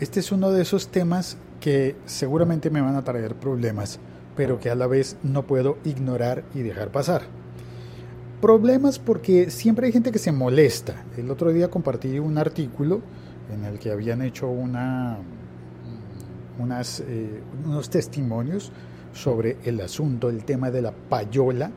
Este 0.00 0.20
es 0.20 0.32
uno 0.32 0.50
de 0.50 0.62
esos 0.62 0.88
temas 0.88 1.36
que 1.60 1.94
seguramente 2.06 2.70
me 2.70 2.80
van 2.80 2.96
a 2.96 3.04
traer 3.04 3.34
problemas, 3.34 3.98
pero 4.34 4.58
que 4.58 4.70
a 4.70 4.74
la 4.74 4.86
vez 4.86 5.18
no 5.22 5.46
puedo 5.46 5.76
ignorar 5.84 6.42
y 6.54 6.60
dejar 6.60 6.90
pasar. 6.90 7.24
Problemas 8.40 8.98
porque 8.98 9.50
siempre 9.50 9.86
hay 9.86 9.92
gente 9.92 10.10
que 10.10 10.18
se 10.18 10.32
molesta. 10.32 11.04
El 11.18 11.30
otro 11.30 11.52
día 11.52 11.68
compartí 11.68 12.18
un 12.18 12.38
artículo 12.38 13.02
en 13.52 13.66
el 13.66 13.78
que 13.78 13.90
habían 13.90 14.22
hecho 14.22 14.48
una, 14.48 15.18
unas, 16.58 17.00
eh, 17.00 17.42
unos 17.66 17.90
testimonios 17.90 18.72
sobre 19.12 19.58
el 19.64 19.82
asunto, 19.82 20.30
el 20.30 20.44
tema 20.44 20.70
de 20.70 20.80
la 20.80 20.92
payola. 20.92 21.72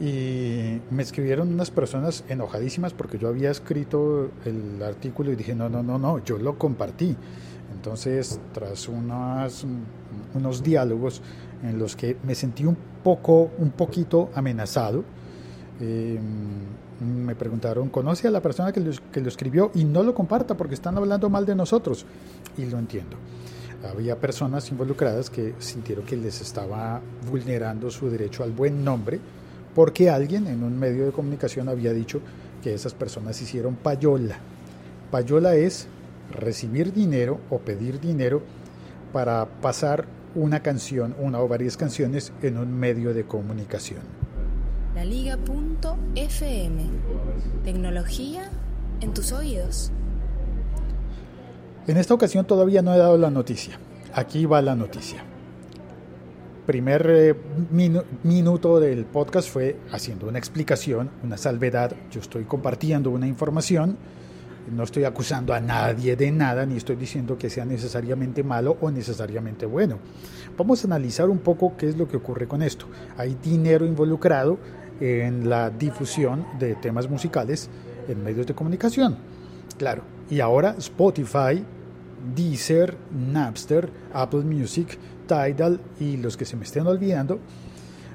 Y 0.00 0.80
me 0.90 1.02
escribieron 1.02 1.52
unas 1.52 1.70
personas 1.70 2.24
enojadísimas 2.30 2.94
porque 2.94 3.18
yo 3.18 3.28
había 3.28 3.50
escrito 3.50 4.30
el 4.46 4.82
artículo 4.82 5.30
y 5.30 5.36
dije, 5.36 5.54
no, 5.54 5.68
no, 5.68 5.82
no, 5.82 5.98
no, 5.98 6.24
yo 6.24 6.38
lo 6.38 6.56
compartí. 6.56 7.14
Entonces, 7.80 8.38
tras 8.52 8.88
unos, 8.88 9.64
diálogos 10.62 11.22
en 11.62 11.78
los 11.78 11.96
que 11.96 12.14
me 12.24 12.34
sentí 12.34 12.66
un 12.66 12.76
poco, 13.02 13.52
un 13.56 13.70
poquito 13.70 14.28
amenazado, 14.34 15.02
em, 15.80 16.20
me 17.24 17.34
preguntaron, 17.34 17.88
¿conoce 17.88 18.28
a 18.28 18.30
la 18.30 18.42
persona 18.42 18.70
que 18.70 18.80
lo, 18.80 18.92
que 19.10 19.22
lo 19.22 19.28
escribió? 19.28 19.70
Y 19.74 19.84
no 19.84 20.02
lo 20.02 20.14
comparta 20.14 20.58
porque 20.58 20.74
están 20.74 20.98
hablando 20.98 21.30
mal 21.30 21.46
de 21.46 21.54
nosotros. 21.54 22.04
Y 22.58 22.66
lo 22.66 22.78
entiendo. 22.78 23.16
Había 23.90 24.20
personas 24.20 24.70
involucradas 24.70 25.30
que 25.30 25.54
sintieron 25.58 26.04
que 26.04 26.18
les 26.18 26.42
estaba 26.42 27.00
vulnerando 27.30 27.90
su 27.90 28.10
derecho 28.10 28.44
al 28.44 28.50
buen 28.50 28.84
nombre 28.84 29.18
porque 29.74 30.10
alguien 30.10 30.46
en 30.48 30.62
un 30.62 30.78
medio 30.78 31.06
de 31.06 31.12
comunicación 31.12 31.70
había 31.70 31.94
dicho 31.94 32.20
que 32.62 32.74
esas 32.74 32.92
personas 32.92 33.40
hicieron 33.40 33.76
payola. 33.76 34.36
Payola 35.10 35.54
es 35.54 35.88
recibir 36.30 36.92
dinero 36.92 37.40
o 37.50 37.58
pedir 37.58 38.00
dinero 38.00 38.42
para 39.12 39.46
pasar 39.46 40.06
una 40.34 40.60
canción, 40.60 41.14
una 41.18 41.40
o 41.40 41.48
varias 41.48 41.76
canciones 41.76 42.32
en 42.42 42.58
un 42.58 42.72
medio 42.72 43.12
de 43.14 43.24
comunicación. 43.24 44.00
La 44.94 45.04
Liga.fm. 45.04 46.82
Tecnología 47.64 48.50
en 49.00 49.14
tus 49.14 49.32
oídos. 49.32 49.92
En 51.86 51.96
esta 51.96 52.14
ocasión 52.14 52.46
todavía 52.46 52.82
no 52.82 52.94
he 52.94 52.98
dado 52.98 53.16
la 53.16 53.30
noticia. 53.30 53.78
Aquí 54.14 54.46
va 54.46 54.62
la 54.62 54.74
noticia. 54.74 55.24
Primer 56.66 57.06
eh, 57.10 57.34
minuto 58.22 58.78
del 58.78 59.04
podcast 59.04 59.48
fue 59.48 59.76
haciendo 59.90 60.28
una 60.28 60.38
explicación, 60.38 61.10
una 61.24 61.36
salvedad. 61.36 61.96
Yo 62.10 62.20
estoy 62.20 62.44
compartiendo 62.44 63.10
una 63.10 63.26
información 63.26 63.96
no 64.70 64.84
estoy 64.84 65.04
acusando 65.04 65.52
a 65.52 65.60
nadie 65.60 66.16
de 66.16 66.30
nada, 66.30 66.64
ni 66.66 66.76
estoy 66.76 66.96
diciendo 66.96 67.36
que 67.36 67.50
sea 67.50 67.64
necesariamente 67.64 68.42
malo 68.42 68.76
o 68.80 68.90
necesariamente 68.90 69.66
bueno. 69.66 69.98
Vamos 70.56 70.84
a 70.84 70.86
analizar 70.86 71.28
un 71.28 71.38
poco 71.38 71.76
qué 71.76 71.88
es 71.88 71.96
lo 71.96 72.08
que 72.08 72.16
ocurre 72.16 72.46
con 72.46 72.62
esto. 72.62 72.86
Hay 73.16 73.36
dinero 73.42 73.84
involucrado 73.84 74.58
en 75.00 75.48
la 75.48 75.70
difusión 75.70 76.46
de 76.58 76.74
temas 76.74 77.08
musicales 77.08 77.68
en 78.08 78.22
medios 78.22 78.46
de 78.46 78.54
comunicación. 78.54 79.16
Claro, 79.78 80.02
y 80.28 80.40
ahora 80.40 80.74
Spotify, 80.78 81.64
Deezer, 82.34 82.96
Napster, 83.32 83.88
Apple 84.12 84.42
Music, 84.42 84.98
Tidal 85.26 85.80
y 85.98 86.16
los 86.16 86.36
que 86.36 86.44
se 86.44 86.56
me 86.56 86.64
estén 86.64 86.86
olvidando 86.86 87.38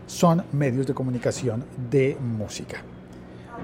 son 0.06 0.44
medios 0.52 0.86
de 0.86 0.94
comunicación 0.94 1.64
de 1.89 2.17
música. 2.22 2.83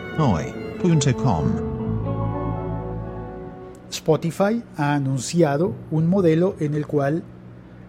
Spotify 3.91 4.63
ha 4.77 4.93
anunciado 4.93 5.73
un 5.91 6.11
modelo 6.11 6.55
en 6.61 6.75
el 6.75 6.87
cual 6.87 7.23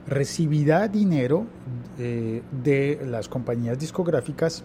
recibirá 0.08 0.88
dinero 0.88 1.46
eh, 2.00 2.42
de 2.64 3.02
las 3.06 3.28
compañías 3.28 3.78
discográficas 3.78 4.64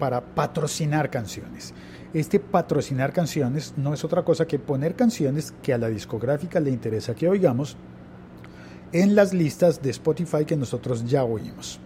para 0.00 0.20
patrocinar 0.20 1.08
canciones. 1.08 1.72
Este 2.12 2.40
patrocinar 2.40 3.12
canciones 3.12 3.74
no 3.76 3.94
es 3.94 4.02
otra 4.02 4.24
cosa 4.24 4.44
que 4.48 4.58
poner 4.58 4.96
canciones 4.96 5.54
que 5.62 5.72
a 5.72 5.78
la 5.78 5.88
discográfica 5.88 6.58
le 6.58 6.70
interesa 6.70 7.14
que 7.14 7.28
oigamos 7.28 7.76
en 8.90 9.14
las 9.14 9.32
listas 9.32 9.80
de 9.80 9.90
Spotify 9.90 10.44
que 10.44 10.56
nosotros 10.56 11.04
ya 11.08 11.22
oímos. 11.22 11.78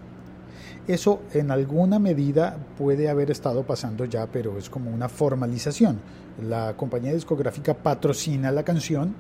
Eso 0.89 1.21
en 1.35 1.51
alguna 1.51 1.99
medida 1.99 2.57
puede 2.79 3.09
haber 3.09 3.31
estado 3.31 3.65
pasando 3.65 4.05
ya, 4.05 4.27
pero 4.27 4.59
es 4.59 4.71
como 4.71 4.91
una 4.91 5.09
formalización. 5.09 6.01
La 6.43 6.77
compañía 6.77 7.13
discográfica 7.13 7.75
patrocina 7.75 8.51
la 8.51 8.65
canción 8.65 9.15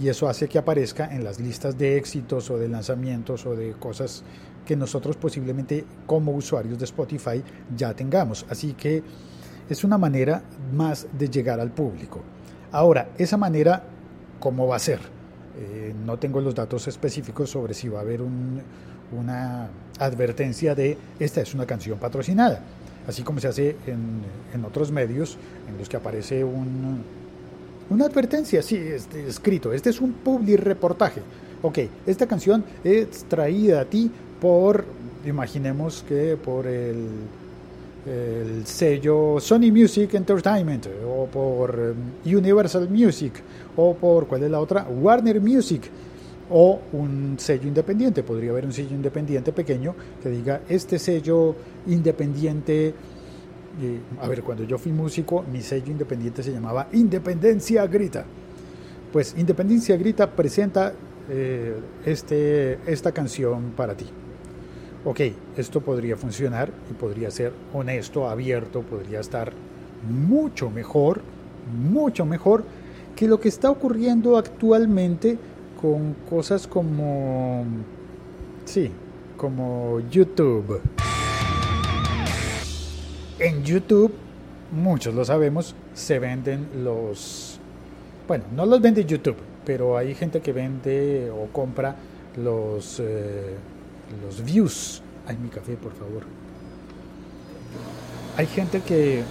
y 0.00 0.08
eso 0.08 0.28
hace 0.28 0.48
que 0.48 0.58
aparezca 0.58 1.14
en 1.14 1.24
las 1.24 1.40
listas 1.40 1.76
de 1.76 1.96
éxitos 1.96 2.50
o 2.50 2.58
de 2.58 2.68
lanzamientos 2.68 3.46
o 3.46 3.56
de 3.56 3.72
cosas 3.72 4.22
que 4.66 4.76
nosotros 4.76 5.16
posiblemente 5.16 5.84
como 6.06 6.32
usuarios 6.32 6.78
de 6.78 6.84
Spotify 6.84 7.42
ya 7.76 7.94
tengamos. 7.94 8.44
Así 8.50 8.74
que 8.74 9.02
es 9.68 9.84
una 9.84 9.98
manera 9.98 10.42
más 10.72 11.06
de 11.16 11.28
llegar 11.28 11.58
al 11.60 11.70
público. 11.70 12.20
Ahora, 12.70 13.10
esa 13.18 13.36
manera, 13.36 13.82
¿cómo 14.40 14.66
va 14.66 14.76
a 14.76 14.80
ser? 14.80 15.17
Eh, 15.58 15.92
no 16.06 16.18
tengo 16.18 16.40
los 16.40 16.54
datos 16.54 16.86
específicos 16.86 17.50
sobre 17.50 17.74
si 17.74 17.88
va 17.88 17.98
a 17.98 18.02
haber 18.02 18.22
un, 18.22 18.60
una 19.18 19.68
advertencia 19.98 20.74
de 20.74 20.96
esta 21.18 21.40
es 21.40 21.54
una 21.54 21.66
canción 21.66 21.98
patrocinada, 21.98 22.60
así 23.08 23.22
como 23.22 23.40
se 23.40 23.48
hace 23.48 23.76
en, 23.86 24.22
en 24.54 24.64
otros 24.64 24.92
medios 24.92 25.36
en 25.68 25.76
los 25.76 25.88
que 25.88 25.96
aparece 25.96 26.44
un, 26.44 27.02
una 27.90 28.04
advertencia, 28.04 28.62
sí, 28.62 28.76
este, 28.76 29.26
escrito, 29.26 29.72
este 29.72 29.90
es 29.90 30.00
un 30.00 30.12
public 30.12 30.60
reportaje. 30.60 31.22
Ok, 31.62 31.78
esta 32.06 32.26
canción 32.26 32.64
es 32.84 33.24
traída 33.24 33.80
a 33.80 33.84
ti 33.84 34.10
por, 34.40 34.84
imaginemos 35.24 36.04
que 36.06 36.36
por 36.36 36.68
el, 36.68 37.08
el 38.08 38.66
sello 38.66 39.38
Sony 39.38 39.70
Music 39.70 40.14
Entertainment 40.14 40.86
o 41.06 41.26
por 41.26 41.78
um, 41.78 42.36
Universal 42.36 42.88
Music 42.88 43.34
o 43.76 43.94
por, 43.94 44.26
¿cuál 44.26 44.44
es 44.44 44.50
la 44.50 44.60
otra? 44.60 44.86
Warner 44.88 45.40
Music 45.40 45.82
o 46.50 46.80
un 46.92 47.36
sello 47.38 47.68
independiente. 47.68 48.22
Podría 48.22 48.50
haber 48.50 48.64
un 48.64 48.72
sello 48.72 48.94
independiente 48.94 49.52
pequeño 49.52 49.94
que 50.22 50.30
diga, 50.30 50.62
este 50.68 50.98
sello 50.98 51.54
independiente, 51.86 52.88
eh, 52.88 54.00
a 54.20 54.28
ver, 54.28 54.42
cuando 54.42 54.64
yo 54.64 54.78
fui 54.78 54.92
músico, 54.92 55.44
mi 55.52 55.60
sello 55.60 55.92
independiente 55.92 56.42
se 56.42 56.52
llamaba 56.52 56.88
Independencia 56.92 57.86
Grita. 57.86 58.24
Pues 59.12 59.34
Independencia 59.36 59.96
Grita 59.96 60.30
presenta 60.30 60.92
eh, 61.28 61.76
este, 62.06 62.78
esta 62.86 63.12
canción 63.12 63.72
para 63.76 63.94
ti. 63.94 64.06
Ok, 65.10 65.20
esto 65.56 65.80
podría 65.80 66.18
funcionar 66.18 66.70
y 66.90 66.92
podría 66.92 67.30
ser 67.30 67.54
honesto, 67.72 68.28
abierto, 68.28 68.82
podría 68.82 69.20
estar 69.20 69.54
mucho 70.06 70.68
mejor, 70.68 71.22
mucho 71.74 72.26
mejor 72.26 72.62
que 73.16 73.26
lo 73.26 73.40
que 73.40 73.48
está 73.48 73.70
ocurriendo 73.70 74.36
actualmente 74.36 75.38
con 75.80 76.12
cosas 76.28 76.66
como, 76.66 77.64
sí, 78.66 78.90
como 79.38 80.00
YouTube. 80.10 80.82
En 83.38 83.64
YouTube, 83.64 84.12
muchos 84.72 85.14
lo 85.14 85.24
sabemos, 85.24 85.74
se 85.94 86.18
venden 86.18 86.68
los, 86.84 87.58
bueno, 88.26 88.44
no 88.54 88.66
los 88.66 88.82
vende 88.82 89.06
YouTube, 89.06 89.38
pero 89.64 89.96
hay 89.96 90.14
gente 90.14 90.42
que 90.42 90.52
vende 90.52 91.30
o 91.30 91.46
compra 91.50 91.96
los, 92.36 93.00
eh, 93.00 93.54
los 94.22 94.44
views. 94.44 95.02
Ay, 95.26 95.36
mi 95.36 95.48
café, 95.48 95.74
por 95.74 95.92
favor. 95.92 96.22
Hay 98.36 98.46
gente 98.46 98.80
que 98.80 99.22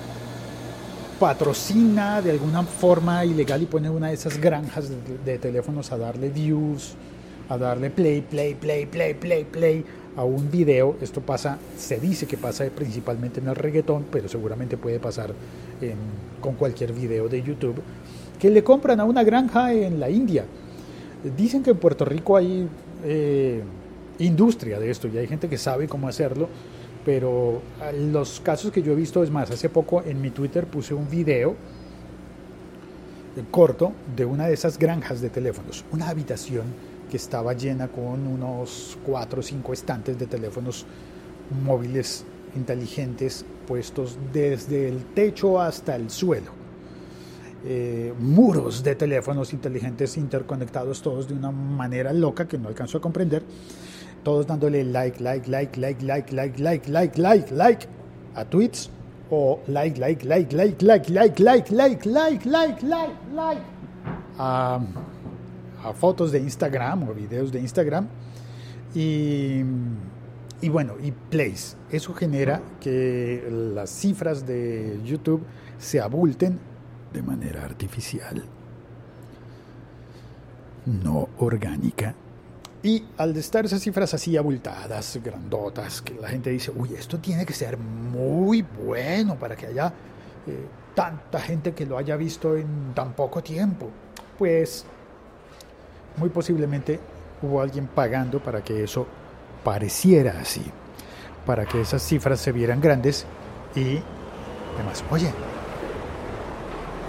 patrocina 1.20 2.22
de 2.22 2.32
alguna 2.32 2.64
forma 2.64 3.26
ilegal 3.26 3.62
y 3.64 3.66
pone 3.66 3.90
una 3.90 4.10
de 4.10 4.14
esas 4.14 4.38
granjas 4.38 4.90
de, 5.26 5.38
teléfonos 5.40 5.92
a 5.92 5.98
darle 5.98 6.30
views, 6.30 6.94
a 7.50 7.58
darle 7.58 7.90
play, 7.90 8.22
play, 8.22 8.54
play, 8.54 8.86
play, 8.86 9.14
play, 9.14 9.44
play 9.46 9.86
a 10.16 10.24
un 10.24 10.52
video. 10.52 10.96
Esto 11.02 11.22
pasa, 11.22 11.58
se 11.78 12.00
dice 12.00 12.28
que 12.28 12.38
pasa 12.38 12.66
principalmente 12.66 13.40
en 13.40 13.48
el 13.48 13.56
reggaetón, 13.56 14.06
pero 14.12 14.28
seguramente 14.28 14.78
puede 14.78 15.00
pasar 15.00 15.34
con 16.42 16.56
cualquier 16.56 16.94
video 16.94 17.30
de 17.30 17.42
YouTube, 17.42 17.82
que 18.40 18.50
le 18.50 18.64
compran 18.64 19.00
a 19.00 19.06
una 19.06 19.24
granja 19.24 19.74
en 19.74 20.00
la 20.00 20.10
India. 20.10 20.46
Dicen 21.36 21.64
que 21.64 21.72
en 21.72 21.78
Puerto 21.78 22.06
Rico 22.06 22.38
hay 22.38 22.68
eh, 23.04 23.64
industria 24.20 24.80
de 24.80 24.90
esto 24.90 25.08
y 25.08 25.18
hay 25.18 25.28
gente 25.28 25.48
que 25.48 25.58
sabe 25.58 25.88
cómo 25.88 26.08
hacerlo 26.08 26.50
pero 27.08 27.62
ah, 27.80 27.94
los 27.94 28.42
casos 28.42 28.70
que 28.70 28.82
yo 28.82 28.92
he 28.92 28.96
visto, 28.96 29.24
es 29.24 29.32
más, 29.32 29.50
hace 29.50 29.70
poco 29.70 30.04
en 30.04 30.20
mi 30.20 30.30
Twitter 30.30 30.68
puse 30.68 30.94
un 30.94 31.10
video 31.10 31.56
corto 33.50 33.94
de 34.14 34.26
una 34.26 34.48
de 34.48 34.54
esas 34.54 34.78
granjas 34.78 35.22
de 35.22 35.30
teléfonos, 35.30 35.86
una 35.94 36.10
habitación 36.10 36.66
que 37.10 37.16
estaba 37.16 37.54
llena 37.54 37.88
con 37.88 38.28
unos 38.28 38.98
cuatro 39.06 39.40
o 39.40 39.44
cinco 39.44 39.72
estantes 39.72 40.20
de 40.20 40.28
teléfonos 40.28 40.86
móviles 41.64 42.26
inteligentes 42.58 43.46
puestos 43.66 44.18
desde 44.34 44.90
el 44.90 45.06
techo 45.14 45.62
hasta 45.62 45.96
el 45.96 46.10
suelo. 46.10 46.52
eh, 47.66 48.14
muros 48.20 48.84
de 48.84 48.96
teléfonos 48.96 49.54
inteligentes 49.54 50.18
interconectados 50.18 51.02
todos 51.02 51.28
de 51.28 51.34
una 51.34 51.52
manera 51.52 52.14
loca 52.14 52.48
que 52.48 52.58
no 52.58 52.68
alcanzo 52.68 52.98
a 52.98 53.02
comprender. 53.02 53.44
Todos 54.28 54.46
dándole 54.46 54.84
like, 54.84 55.22
like, 55.22 55.48
like, 55.48 55.78
like, 55.78 56.04
like, 56.04 56.34
like, 56.34 56.60
like, 56.60 56.90
like, 56.90 57.18
like, 57.18 57.50
like 57.50 57.88
a 58.36 58.44
tweets 58.44 58.90
o 59.32 59.62
like, 59.70 59.98
like, 59.98 60.26
like, 60.26 60.52
like, 60.52 60.82
like, 60.82 61.10
like, 61.10 61.40
like, 61.40 61.72
like, 61.72 62.06
like, 62.06 62.46
like, 62.46 62.84
like, 62.84 63.24
like 63.34 63.62
a, 64.38 64.82
a 65.82 65.94
fotos 65.94 66.34
de 66.34 66.40
Instagram 66.40 67.08
o 67.08 67.14
videos 67.14 67.54
de 67.54 67.62
Instagram. 67.62 68.10
Y, 68.94 69.64
y 70.60 70.68
bueno, 70.68 70.96
y 71.02 71.14
plays. 71.14 71.78
Eso 71.90 72.14
genera 72.14 72.62
que 72.82 73.48
las 73.50 73.90
cifras 73.90 74.46
de 74.46 75.00
YouTube 75.06 75.42
se 75.80 76.02
abulten 76.02 76.60
de 77.14 77.22
manera 77.22 77.64
artificial, 77.64 78.44
no 80.86 81.30
orgánica. 81.38 82.14
Y 82.84 83.04
al 83.18 83.36
estar 83.36 83.66
esas 83.66 83.82
cifras 83.82 84.14
así 84.14 84.38
abultadas, 84.38 85.20
grandotas, 85.24 86.02
que 86.02 86.14
la 86.16 86.30
gente 86.30 86.52
dice, 86.52 86.72
uy, 86.76 86.94
esto 86.94 87.18
tiene 87.18 87.46
que 87.46 87.54
ser 87.54 87.78
muy 87.78 88.62
bueno 88.62 89.36
para 89.36 89.56
que 89.56 89.68
haya 89.68 89.92
eh, 90.46 90.66
tanta 90.94 91.40
gente 91.40 91.74
que 91.74 91.86
lo 91.86 91.98
haya 91.98 92.16
visto 92.16 92.56
en 92.56 92.94
tan 92.94 93.14
poco 93.14 93.42
tiempo. 93.42 93.90
Pues 94.38 94.86
muy 96.18 96.30
posiblemente 96.30 97.00
hubo 97.42 97.62
alguien 97.62 97.88
pagando 97.88 98.40
para 98.40 98.64
que 98.64 98.84
eso 98.84 99.08
pareciera 99.64 100.40
así, 100.40 100.64
para 101.46 101.66
que 101.66 101.82
esas 101.82 102.02
cifras 102.04 102.40
se 102.40 102.52
vieran 102.52 102.80
grandes 102.80 103.26
y 103.76 104.00
demás. 104.78 105.04
Oye, 105.10 105.32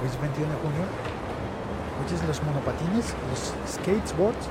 Hoy 0.00 0.06
es 0.06 0.20
21 0.20 0.48
de 0.48 0.58
junio. 0.60 0.86
¿Oyes 2.06 2.22
los 2.28 2.42
monopatines? 2.44 3.14
¿Los 3.30 3.52
skateboards? 3.74 4.46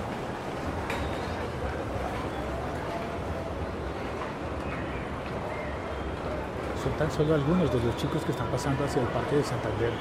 Tan 6.97 7.11
solo 7.11 7.35
algunos 7.35 7.71
de 7.71 7.79
los 7.79 7.95
chicos 7.97 8.23
que 8.23 8.31
están 8.31 8.47
pasando 8.47 8.83
hacia 8.83 9.01
el 9.01 9.07
Parque 9.09 9.35
de 9.37 9.43
Santander. 9.43 9.91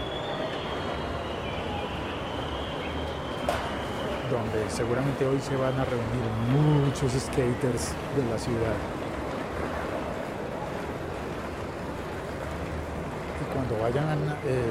Donde 4.31 4.71
seguramente 4.71 5.27
hoy 5.27 5.39
se 5.41 5.57
van 5.57 5.79
a 5.79 5.85
reunir 5.85 6.85
muchos 6.85 7.13
skaters 7.13 7.93
de 8.17 8.31
la 8.31 8.39
ciudad. 8.39 8.77
cuando 13.55 13.83
vayan 13.83 14.37
eh, 14.45 14.69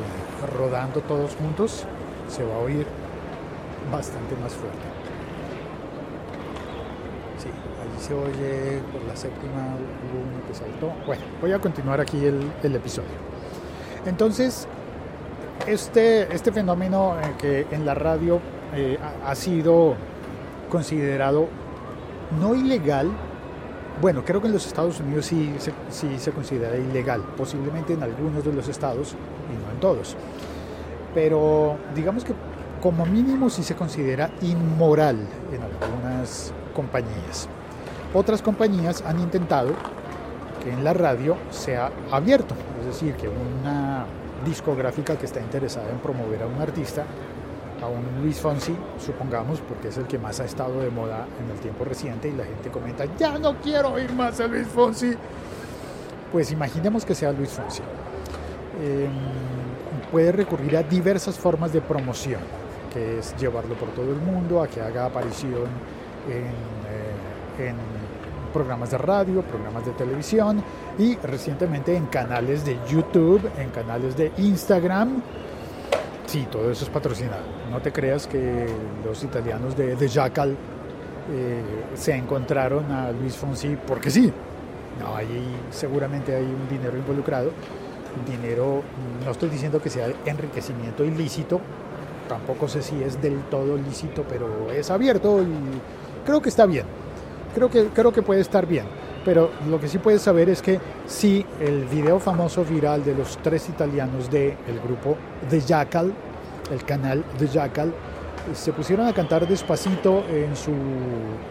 rodando 0.57 1.01
todos 1.01 1.35
juntos, 1.35 1.85
se 2.29 2.43
va 2.43 2.53
a 2.53 2.59
oír 2.59 2.85
bastante 3.91 4.35
más 4.35 4.53
fuerte. 4.53 5.04
Se 7.99 8.13
oye 8.13 8.81
por 8.91 9.01
la 9.03 9.15
séptima 9.15 9.75
uno 10.13 10.47
que 10.47 10.53
saltó. 10.53 10.91
Bueno, 11.05 11.23
voy 11.41 11.51
a 11.51 11.59
continuar 11.59 11.99
aquí 12.01 12.23
el, 12.25 12.75
episodio. 12.75 13.09
Entonces, 14.05 14.67
este, 15.67 16.33
este 16.33 16.51
fenómeno 16.51 17.15
eh, 17.19 17.33
que 17.37 17.75
en 17.75 17.85
la 17.85 17.95
radio 17.95 18.39
eh, 18.73 18.97
ha 19.25 19.35
sido 19.35 19.95
considerado 20.69 21.47
no 22.39 22.53
ilegal, 22.53 23.09
bueno, 24.01 24.23
creo 24.25 24.41
que 24.41 24.47
en 24.47 24.53
los 24.53 24.67
Estados 24.67 24.99
Unidos 24.99 25.25
sí, 25.25 25.55
sí 25.89 26.19
se 26.19 26.31
considera 26.31 26.75
ilegal, 26.75 27.21
posiblemente 27.37 27.93
en 27.93 28.03
algunos 28.03 28.43
de 28.43 28.51
los 28.51 28.67
estados 28.67 29.13
y 29.13 29.63
no 29.63 29.71
en 29.71 29.79
todos. 29.79 30.15
Pero 31.13 31.77
digamos 31.95 32.25
que 32.25 32.33
como 32.81 33.05
mínimo 33.05 33.49
sí 33.49 33.63
se 33.63 33.73
considera 33.75 34.29
inmoral 34.41 35.17
en 35.51 35.61
algunas 35.61 36.53
compañías. 36.75 37.47
Otras 38.15 38.41
compañías 38.41 39.03
han 39.05 39.19
intentado 39.19 39.73
que 40.63 40.71
en 40.71 40.85
la 40.85 40.93
radio 40.93 41.35
sea 41.51 41.91
abierto, 42.09 42.55
es 42.79 42.85
decir, 42.85 43.13
que 43.15 43.27
una 43.27 44.05
discográfica 44.45 45.17
que 45.17 45.25
está 45.25 45.41
interesada 45.41 45.89
en 45.89 45.97
promover 45.97 46.43
a 46.43 46.47
un 46.47 46.61
artista 46.61 47.03
a 47.83 47.87
un 47.87 48.23
Luis 48.23 48.39
Fonsi, 48.39 48.73
supongamos, 49.05 49.59
porque 49.59 49.89
es 49.89 49.97
el 49.97 50.07
que 50.07 50.17
más 50.17 50.39
ha 50.39 50.45
estado 50.45 50.79
de 50.79 50.89
moda 50.89 51.27
en 51.43 51.51
el 51.51 51.59
tiempo 51.59 51.83
reciente 51.83 52.29
y 52.29 52.31
la 52.31 52.45
gente 52.45 52.71
comenta, 52.71 53.03
ya 53.17 53.37
no 53.37 53.57
quiero 53.57 53.89
oír 53.89 54.13
más 54.13 54.39
a 54.39 54.47
Luis 54.47 54.65
Fonsi, 54.65 55.11
pues 56.31 56.53
imaginemos 56.53 57.03
que 57.03 57.15
sea 57.15 57.33
Luis 57.33 57.49
Fonsi. 57.49 57.81
Em, 58.81 59.09
puede 60.09 60.31
recurrir 60.31 60.77
a 60.77 60.83
diversas 60.83 61.37
formas 61.37 61.73
de 61.73 61.81
promoción, 61.81 62.39
que 62.93 63.19
es 63.19 63.35
llevarlo 63.35 63.75
por 63.75 63.89
todo 63.89 64.09
el 64.09 64.21
mundo, 64.21 64.61
a 64.63 64.69
que 64.69 64.79
haga 64.79 65.05
aparición 65.05 65.67
en, 66.29 66.45
eh, 67.65 67.67
en 67.67 68.04
programas 68.55 68.91
de 68.91 68.97
radio, 68.97 69.41
programas 69.41 69.85
de 69.85 69.91
televisión 69.91 70.63
y 70.97 71.15
recientemente 71.17 71.93
en 71.93 72.05
canales 72.05 72.65
de 72.65 72.77
YouTube, 72.89 73.41
en 73.59 73.69
canales 73.69 74.15
de 74.15 74.31
Instagram, 74.37 75.21
Sí, 76.25 76.47
todo 76.51 76.71
eso 76.71 76.85
es 76.85 76.89
patrocinado. 76.89 77.43
No 77.69 77.79
te 77.81 77.91
creas 77.91 78.27
que 78.27 78.65
los 79.05 79.23
italianos 79.23 79.77
de, 79.77 79.95
de 79.95 80.07
Jackal 80.07 80.55
eh, 81.31 81.61
se 81.93 82.15
encontraron 82.15 82.91
a 82.91 83.11
Luis 83.11 83.35
Fonsi 83.35 83.77
porque 83.87 84.09
sí. 84.09 84.31
No, 84.99 85.15
ahí 85.15 85.55
seguramente 85.69 86.35
hay 86.35 86.43
un 86.43 86.67
dinero 86.67 86.97
involucrado. 86.97 87.51
Dinero, 88.25 88.81
no 89.23 89.31
estoy 89.31 89.49
diciendo 89.49 89.81
que 89.81 89.89
sea 89.89 90.07
enriquecimiento 90.25 91.03
ilícito, 91.03 91.59
tampoco 92.29 92.67
sé 92.67 92.81
si 92.81 93.03
es 93.03 93.21
del 93.21 93.39
todo 93.51 93.75
lícito, 93.77 94.23
pero 94.27 94.71
es 94.71 94.89
abierto 94.89 95.41
y 95.41 96.25
creo 96.25 96.41
que 96.41 96.49
está 96.49 96.65
bien. 96.65 96.85
Creo 97.55 97.69
que, 97.69 97.87
creo 97.87 98.11
que 98.11 98.21
puede 98.21 98.41
estar 98.41 98.67
bien. 98.67 98.85
Pero 99.23 99.49
lo 99.69 99.79
que 99.79 99.87
sí 99.87 99.97
puedes 99.97 100.21
saber 100.21 100.49
es 100.49 100.61
que 100.61 100.79
si 101.07 101.43
el 101.59 101.85
video 101.85 102.19
famoso 102.19 102.63
viral 102.63 103.03
de 103.03 103.15
los 103.15 103.37
tres 103.37 103.69
italianos 103.69 104.29
del 104.29 104.53
el 104.67 104.79
grupo 104.83 105.17
The 105.49 105.61
Jackal, 105.61 106.13
el 106.71 106.83
canal 106.83 107.23
The 107.39 107.47
Jackal, 107.47 107.93
se 108.53 108.73
pusieron 108.73 109.07
a 109.07 109.13
cantar 109.13 109.47
despacito 109.47 110.23
en 110.29 110.55
su 110.55 110.73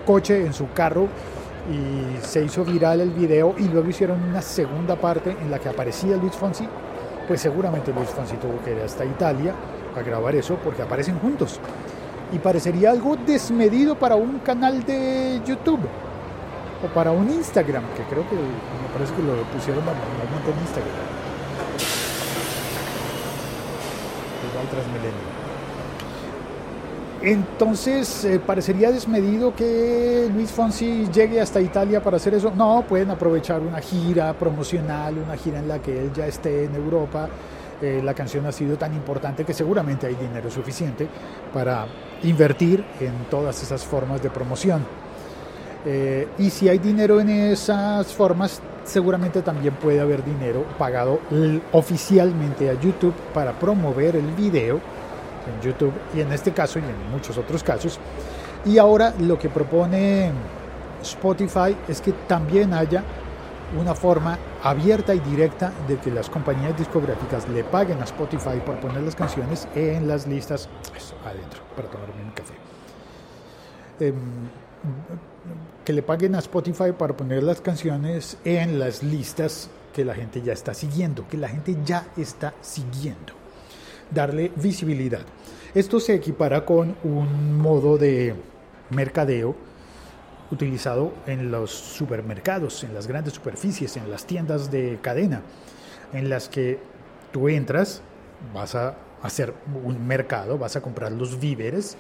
coche, 0.06 0.47
en 0.47 0.53
su 0.53 0.71
carro, 0.73 1.09
y 1.71 2.25
se 2.25 2.45
hizo 2.45 2.65
viral 2.65 3.00
el 3.00 3.11
video 3.11 3.55
y 3.59 3.69
luego 3.69 3.89
hicieron 3.89 4.23
una 4.23 4.43
segunda 4.43 4.97
parte 4.97 5.37
en 5.41 5.50
la 5.50 5.59
que 5.59 5.69
aparecía 5.69 6.17
Luis 6.17 6.35
Fonsi, 6.35 6.69
pues 7.27 7.41
seguramente 7.41 7.93
Luis 7.93 8.11
Fonsi 8.11 8.37
tuvo 8.37 8.62
que 8.62 8.73
ir 8.73 8.83
hasta 8.83 9.05
Italia 9.05 9.55
a 9.97 10.02
grabar 10.02 10.35
eso 10.35 10.57
porque 10.62 10.83
aparecen 10.83 11.19
juntos. 11.19 11.59
Y 12.35 12.38
parecería 12.41 12.91
algo 12.91 13.17
desmedido 13.17 13.95
para 13.95 14.17
un 14.17 14.41
canal 14.41 14.83
de 14.85 15.41
YouTube 15.47 15.81
o 16.85 16.93
para 16.93 17.12
un 17.12 17.31
Instagram, 17.31 17.85
que 17.97 18.03
creo 18.05 18.29
que 18.29 18.35
me 18.35 18.88
parece 18.93 19.14
que 19.14 19.23
lo 19.23 19.43
pusieron 19.53 19.85
normalmente 19.85 20.50
en 20.50 20.59
Instagram. 20.61 20.95
Igual 24.50 24.67
Transmilenio. 24.69 25.35
Entonces, 27.23 28.25
eh, 28.25 28.38
parecería 28.38 28.91
desmedido 28.91 29.55
que 29.55 30.29
Luis 30.35 30.50
Fonsi 30.50 31.09
llegue 31.11 31.41
hasta 31.41 31.59
Italia 31.61 32.03
para 32.03 32.19
hacer 32.19 32.35
eso. 32.35 32.53
No, 32.55 32.85
pueden 32.87 33.11
aprovechar 33.11 33.62
una 33.62 33.81
gira 33.81 34.35
promocional, 34.35 35.17
una 35.17 35.37
gira 35.37 35.61
en 35.61 35.69
la 35.69 35.79
que 35.79 36.03
él 36.03 36.12
ya 36.12 36.26
esté 36.26 36.64
en 36.64 36.75
Europa. 36.75 37.29
Eh, 37.83 38.00
la 38.02 38.14
canción 38.14 38.47
ha 38.47 38.52
sido 38.52 38.76
tan 38.76 38.95
importante 38.95 39.45
que 39.45 39.52
seguramente 39.52 40.07
hay 40.07 40.14
dinero 40.14 40.50
suficiente 40.50 41.09
para 41.52 41.87
invertir 42.23 42.85
en 43.00 43.12
todas 43.31 43.62
esas 43.62 43.85
formas 43.85 44.23
de 44.23 44.31
promoción. 44.31 44.85
Eh, 45.87 46.28
y 46.38 46.50
si 46.50 46.69
hay 46.69 46.78
dinero 46.78 47.21
en 47.21 47.28
esas 47.28 48.07
formas, 48.12 48.61
seguramente 48.85 49.43
también 49.43 49.75
puede 49.75 50.00
haber 50.00 50.25
dinero 50.25 50.64
pagado 50.78 51.21
oficialmente 51.73 52.71
a 52.71 52.75
YouTube 52.75 53.14
para 53.35 53.52
promover 53.52 54.16
el 54.16 54.31
video 54.33 54.81
en 55.47 55.61
YouTube 55.62 55.93
y 56.14 56.21
en 56.21 56.33
este 56.33 56.52
caso 56.52 56.78
y 56.78 56.83
en 56.83 57.11
muchos 57.11 57.37
otros 57.37 57.62
casos. 57.62 57.99
Y 58.64 58.78
ahora 58.78 59.12
lo 59.21 59.38
que 59.38 59.50
propone 59.50 60.33
Spotify 61.02 61.76
es 61.87 62.00
que 62.00 62.12
también 62.12 62.73
haya 62.73 63.02
una 63.78 63.95
forma 63.95 64.38
abierta 64.64 65.14
y 65.14 65.21
directa 65.21 65.73
de 65.87 65.99
que 65.99 66.11
las 66.11 66.30
compañías 66.30 66.76
discográficas 66.76 67.47
le 67.50 67.62
paguen 67.64 68.00
a 68.00 68.04
Spotify 68.04 68.62
por 68.64 68.80
poner 68.80 69.02
las 69.02 69.14
canciones 69.14 69.68
en 69.75 70.09
las 70.09 70.26
listas 70.26 70.71
adentro 71.23 71.61
para 71.76 71.88
tomarme 71.88 72.23
un 72.25 72.30
café. 72.30 72.54
Em, 74.00 74.14
que 75.85 75.92
le 75.92 76.02
paguen 76.02 76.35
a 76.35 76.38
Spotify 76.38 76.92
para 76.99 77.14
poner 77.14 77.42
las 77.42 77.61
canciones 77.61 78.38
en 78.44 78.78
las 78.78 79.02
listas 79.02 79.68
que 79.92 80.02
la 80.02 80.14
gente 80.14 80.40
ya 80.40 80.54
está 80.54 80.73
siguiendo, 80.73 81.28
que 81.28 81.37
la 81.37 81.49
gente 81.49 81.76
ya 81.85 82.06
está 82.16 82.54
siguiendo. 82.62 83.35
Darle 84.11 84.50
visibilidad. 84.56 85.26
Esto 85.75 86.00
se 86.00 86.14
equipara 86.14 86.64
con 86.64 86.97
un 87.04 87.59
modo 87.59 87.99
de 87.99 88.35
mercadeo 88.88 89.54
utilizado 90.51 91.13
en 91.27 91.51
los 91.51 91.71
supermercados, 91.71 92.85
en 92.85 92.95
las 92.95 93.07
grandes 93.07 93.35
superficies, 93.35 93.97
en 93.97 94.11
las 94.11 94.27
tiendas 94.27 94.71
de 94.71 94.99
cadena, 95.01 95.43
en 96.13 96.29
las 96.29 96.49
que 96.49 96.79
tú 97.33 97.49
entras, 97.49 98.03
vas 98.53 98.75
a 98.75 98.97
hacer 99.23 99.55
un 99.85 100.07
mercado, 100.07 100.59
vas 100.59 100.77
a 100.77 100.81
comprar 100.81 101.13
los 101.13 101.41
víveres 101.41 101.97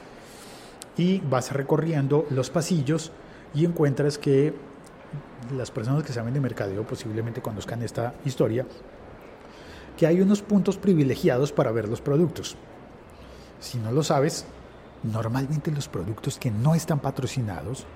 y 0.96 1.20
vas 1.20 1.52
recorriendo 1.52 2.26
los 2.30 2.50
pasillos 2.50 3.12
y 3.54 3.64
encuentras 3.64 4.18
que 4.18 4.54
las 5.56 5.70
personas 5.70 6.04
que 6.04 6.12
saben 6.12 6.34
de 6.34 6.40
mercadeo 6.40 6.86
posiblemente 6.86 7.42
conozcan 7.42 7.82
esta 7.82 8.14
historia, 8.24 8.66
que 9.96 10.06
hay 10.06 10.20
unos 10.20 10.42
puntos 10.42 10.76
privilegiados 10.76 11.52
para 11.52 11.72
ver 11.72 11.88
los 11.88 12.00
productos. 12.00 12.56
Si 13.60 13.78
no 13.78 13.92
lo 13.92 14.02
sabes, 14.02 14.44
normalmente 15.02 15.70
los 15.70 15.88
productos 15.88 16.38
que 16.38 16.50
no 16.50 16.74
están 16.74 17.00
patrocinados 17.00 17.86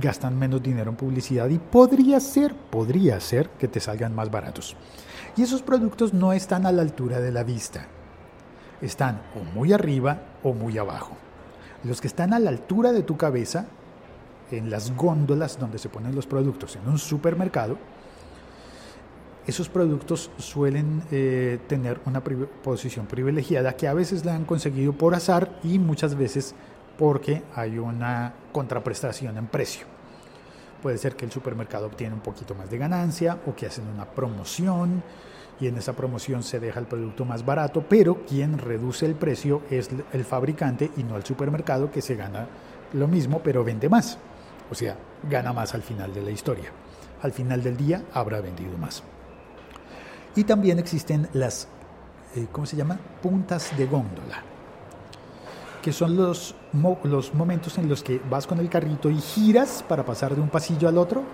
gastan 0.00 0.38
menos 0.38 0.62
dinero 0.62 0.90
en 0.90 0.96
publicidad 0.96 1.48
y 1.48 1.58
podría 1.58 2.20
ser, 2.20 2.54
podría 2.54 3.20
ser 3.20 3.50
que 3.50 3.68
te 3.68 3.80
salgan 3.80 4.14
más 4.14 4.30
baratos. 4.30 4.76
Y 5.36 5.42
esos 5.42 5.62
productos 5.62 6.12
no 6.12 6.32
están 6.32 6.66
a 6.66 6.72
la 6.72 6.82
altura 6.82 7.20
de 7.20 7.32
la 7.32 7.42
vista. 7.42 7.86
Están 8.80 9.22
o 9.34 9.44
muy 9.54 9.72
arriba 9.72 10.20
o 10.42 10.52
muy 10.52 10.78
abajo. 10.78 11.16
Los 11.84 12.00
que 12.00 12.06
están 12.06 12.32
a 12.32 12.38
la 12.38 12.50
altura 12.50 12.92
de 12.92 13.02
tu 13.02 13.16
cabeza, 13.16 13.66
en 14.50 14.70
las 14.70 14.94
góndolas 14.94 15.58
donde 15.58 15.78
se 15.78 15.88
ponen 15.88 16.14
los 16.14 16.26
productos 16.26 16.76
en 16.76 16.88
un 16.88 16.98
supermercado, 16.98 17.78
esos 19.46 19.68
productos 19.68 20.30
suelen 20.38 21.02
eh, 21.10 21.58
tener 21.66 22.00
una 22.06 22.22
posición 22.22 23.06
privilegiada 23.06 23.76
que 23.76 23.88
a 23.88 23.94
veces 23.94 24.24
la 24.24 24.36
han 24.36 24.44
conseguido 24.44 24.92
por 24.92 25.14
azar 25.16 25.58
y 25.64 25.80
muchas 25.80 26.14
veces 26.14 26.54
porque 26.98 27.42
hay 27.54 27.78
una 27.78 28.32
contraprestación 28.52 29.36
en 29.38 29.46
precio. 29.46 29.86
Puede 30.82 30.98
ser 30.98 31.14
que 31.14 31.24
el 31.24 31.30
supermercado 31.30 31.86
obtiene 31.86 32.14
un 32.14 32.20
poquito 32.20 32.54
más 32.54 32.70
de 32.70 32.78
ganancia 32.78 33.38
o 33.46 33.54
que 33.54 33.66
hacen 33.66 33.86
una 33.88 34.04
promoción 34.04 35.02
y 35.60 35.68
en 35.68 35.78
esa 35.78 35.92
promoción 35.92 36.42
se 36.42 36.58
deja 36.58 36.80
el 36.80 36.86
producto 36.86 37.24
más 37.24 37.44
barato, 37.44 37.84
pero 37.88 38.24
quien 38.26 38.58
reduce 38.58 39.06
el 39.06 39.14
precio 39.14 39.62
es 39.70 39.90
el 40.12 40.24
fabricante 40.24 40.90
y 40.96 41.04
no 41.04 41.16
el 41.16 41.24
supermercado 41.24 41.90
que 41.90 42.02
se 42.02 42.16
gana 42.16 42.48
lo 42.94 43.06
mismo 43.06 43.40
pero 43.42 43.62
vende 43.62 43.88
más. 43.88 44.18
O 44.70 44.74
sea, 44.74 44.96
gana 45.28 45.52
más 45.52 45.74
al 45.74 45.82
final 45.82 46.12
de 46.12 46.22
la 46.22 46.30
historia. 46.30 46.70
Al 47.22 47.32
final 47.32 47.62
del 47.62 47.76
día 47.76 48.02
habrá 48.12 48.40
vendido 48.40 48.76
más. 48.78 49.02
Y 50.34 50.44
también 50.44 50.78
existen 50.78 51.28
las, 51.34 51.68
eh, 52.34 52.46
¿cómo 52.50 52.66
se 52.66 52.76
llama? 52.76 52.98
Puntas 53.22 53.76
de 53.76 53.86
góndola, 53.86 54.42
que 55.82 55.92
son 55.92 56.16
los, 56.16 56.54
los 57.04 57.34
momentos 57.34 57.76
en 57.76 57.88
los 57.88 58.02
que 58.02 58.20
vas 58.30 58.46
con 58.46 58.60
el 58.60 58.68
carrito 58.68 59.10
y 59.10 59.18
giras 59.18 59.84
para 59.86 60.04
pasar 60.04 60.34
de 60.34 60.40
un 60.40 60.48
pasillo 60.48 60.88
al 60.88 60.96
otro. 60.96 61.24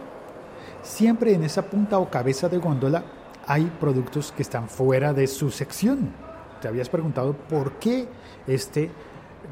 Siempre 0.83 1.35
en 1.35 1.45
esa 1.45 1.63
punta 1.63 1.99
o 1.99 2.11
cabeza 2.11 2.49
de 2.49 2.59
góndola 2.59 3.05
hay 3.47 3.65
productos 3.79 4.33
que 4.33 4.43
están 4.43 4.69
fuera 4.69 5.13
de 5.13 5.27
su 5.27 5.51
sección. 5.51 6.13
Te 6.61 6.69
habías 6.69 6.89
preguntado 6.89 7.35
por 7.35 7.79
qué 7.79 8.09
este 8.47 8.91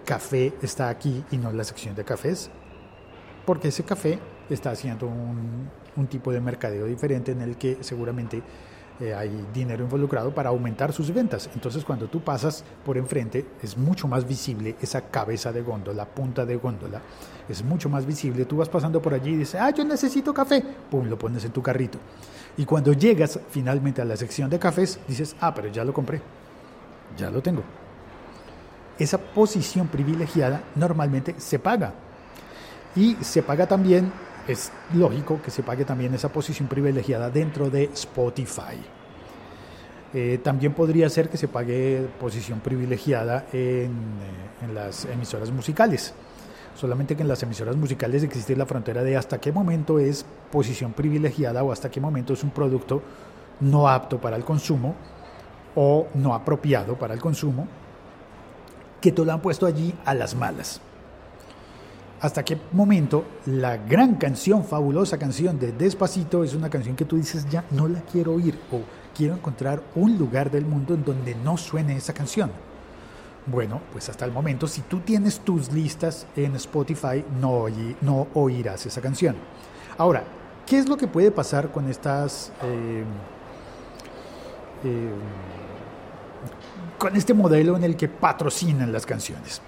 café 0.05 0.55
está 0.63 0.89
aquí 0.89 1.25
y 1.31 1.37
no 1.37 1.51
en 1.51 1.59
la 1.59 1.65
sección 1.65 1.95
de 1.95 2.05
cafés. 2.05 2.51
Porque 3.45 3.69
ese 3.69 3.85
café 3.85 4.19
está 4.49 4.71
haciendo 4.71 5.07
un, 5.07 5.71
un 5.97 6.07
tipo 6.07 6.33
de 6.33 6.41
mercadeo 6.41 6.87
diferente 6.87 7.33
en 7.33 7.43
el 7.43 7.57
que 7.57 7.79
seguramente 7.81 8.43
eh, 8.99 9.15
hay 9.15 9.31
dinero 9.53 9.85
involucrado 9.85 10.35
para 10.35 10.49
aumentar 10.49 10.93
sus 10.93 11.13
ventas. 11.13 11.51
Entonces 11.55 11.85
cuando 11.85 12.07
tú 12.07 12.21
pasas 12.21 12.65
por 12.85 12.97
enfrente 12.97 13.45
es 13.63 13.77
mucho 13.77 14.09
más 14.09 14.27
visible 14.27 14.77
esa 14.81 15.03
cabeza 15.03 15.53
de 15.53 15.63
góndola, 15.63 16.07
punta 16.07 16.47
de 16.47 16.57
góndola, 16.57 17.03
es 17.49 17.63
mucho 17.63 17.89
más 17.89 18.07
visible. 18.07 18.45
Tú 18.47 18.57
vas 18.57 18.69
pasando 18.69 19.03
por 19.03 19.13
allí 19.13 19.33
y 19.33 19.37
dices, 19.37 19.61
ah, 19.61 19.71
yo 19.71 19.85
necesito 19.85 20.33
café, 20.33 20.63
pum, 20.91 21.09
lo 21.09 21.19
pones 21.19 21.45
en 21.45 21.53
tu 21.53 21.63
carrito. 21.63 21.99
Y 22.57 22.65
cuando 22.65 22.93
llegas 22.95 23.39
finalmente 23.51 24.01
a 24.01 24.05
la 24.05 24.17
sección 24.17 24.49
de 24.49 24.59
cafés, 24.59 24.99
dices, 25.07 25.37
ah, 25.41 25.55
pero 25.55 25.69
ya 25.69 25.85
lo 25.85 25.93
compré, 25.93 26.23
ya 27.17 27.31
lo 27.31 27.43
tengo. 27.43 27.63
Esa 28.99 29.19
posición 29.19 29.89
privilegiada 29.89 30.63
normalmente 30.75 31.35
se 31.37 31.59
paga. 31.59 31.93
Y 32.95 33.15
se 33.17 33.43
paga 33.43 33.67
también 33.67 34.11
es 34.49 34.73
lógico 34.95 35.41
que 35.43 35.51
se 35.51 35.63
pague 35.63 35.85
también 35.85 36.15
esa 36.15 36.29
posición 36.29 36.69
privilegiada 36.69 37.31
dentro 37.31 37.71
de 37.71 37.85
Spotify. 37.85 38.81
Eh, 40.15 40.39
también 40.43 40.73
podría 40.73 41.11
ser 41.11 41.29
que 41.29 41.37
se 41.37 41.49
pague 41.49 42.09
posición 42.21 42.61
privilegiada 42.61 43.47
en, 43.53 43.91
eh, 43.91 44.65
en, 44.65 44.75
las 44.75 45.05
emisoras 45.07 45.51
musicales. 45.51 46.15
Solamente 46.75 47.17
que 47.17 47.23
en 47.23 47.29
las 47.29 47.43
emisoras 47.43 47.77
musicales 47.77 48.23
existe 48.23 48.55
la 48.55 48.67
frontera 48.67 49.03
de 49.03 49.17
hasta 49.17 49.39
qué 49.39 49.51
momento 49.51 49.99
es 49.99 50.25
posición 50.51 50.93
privilegiada 50.93 51.65
o 51.65 51.73
hasta 51.73 51.91
qué 51.91 52.01
momento 52.01 52.35
es 52.35 52.45
un 52.45 52.51
producto 52.51 53.03
no 53.61 53.89
apto 53.89 54.21
para 54.21 54.37
el 54.37 54.45
consumo 54.45 54.95
o 55.75 56.07
no 56.15 56.35
apropiado 56.35 56.97
para 56.97 57.15
el 57.15 57.21
consumo, 57.21 57.67
que 59.01 59.13
te 59.13 59.25
lo 59.25 59.33
han 59.33 59.41
puesto 59.41 59.67
allí 59.67 59.95
a 60.05 60.15
las 60.15 60.35
malas 60.35 60.81
hasta 62.21 62.45
qué 62.45 62.59
momento 62.73 63.25
la 63.47 63.77
gran 63.77 64.15
canción, 64.15 64.65
fabulosa 64.65 65.19
canción 65.19 65.59
de 65.59 65.73
Despacito 65.73 66.45
es 66.45 66.55
una 66.55 66.71
canción 66.71 66.97
que 66.97 67.05
tú 67.05 67.17
dices 67.17 67.47
ya 67.51 67.65
no 67.71 67.89
la 67.89 68.01
quiero 68.01 68.33
oír 68.35 68.59
o 68.73 68.81
quiero 69.15 69.35
encontrar 69.35 69.83
un 69.95 70.17
lugar 70.19 70.51
del 70.51 70.65
mundo 70.65 70.95
en 70.95 71.05
donde 71.05 71.35
no 71.35 71.57
suene 71.57 71.97
esa 71.97 72.15
canción. 72.15 72.51
Bueno, 73.47 73.81
pues 73.93 74.09
hasta 74.09 74.25
el 74.25 74.33
momento, 74.33 74.67
si 74.67 74.81
tú 74.83 75.01
tienes 75.01 75.41
tus 75.41 75.71
listas 75.73 76.27
en 76.35 76.57
Spotify, 76.57 77.25
no, 77.41 78.27
oirás 78.35 78.87
esa 78.87 79.01
canción. 79.01 79.37
Ahora, 79.99 80.25
¿qué 80.67 80.79
es 80.79 80.89
lo 80.89 80.97
que 80.97 81.07
puede 81.07 81.31
pasar 81.31 81.71
con 81.71 81.89
estas... 81.89 82.53
Eh, 82.63 83.05
eh, 84.85 85.11
con 86.99 87.15
este 87.15 87.35
modelo 87.35 87.77
en 87.77 87.85
el 87.85 87.97
que 87.97 88.09
patrocinan 88.09 88.91
las 88.91 89.07
canciones? 89.07 89.61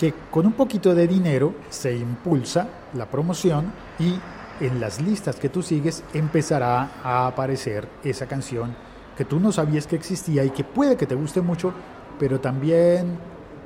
Que 0.00 0.14
con 0.30 0.46
un 0.46 0.54
poquito 0.54 0.94
de 0.94 1.06
dinero 1.06 1.54
se 1.68 1.94
impulsa 1.94 2.66
la 2.94 3.04
promoción 3.04 3.70
y 3.98 4.18
en 4.64 4.80
las 4.80 4.98
listas 5.02 5.36
que 5.36 5.50
tú 5.50 5.62
sigues 5.62 6.02
empezará 6.14 6.92
a 7.04 7.26
aparecer 7.26 7.86
esa 8.02 8.24
canción 8.24 8.74
que 9.14 9.26
tú 9.26 9.38
no 9.38 9.52
sabías 9.52 9.86
que 9.86 9.96
existía 9.96 10.42
y 10.42 10.50
que 10.50 10.64
puede 10.64 10.96
que 10.96 11.04
te 11.04 11.14
guste 11.14 11.42
mucho, 11.42 11.74
pero 12.18 12.40
también 12.40 13.18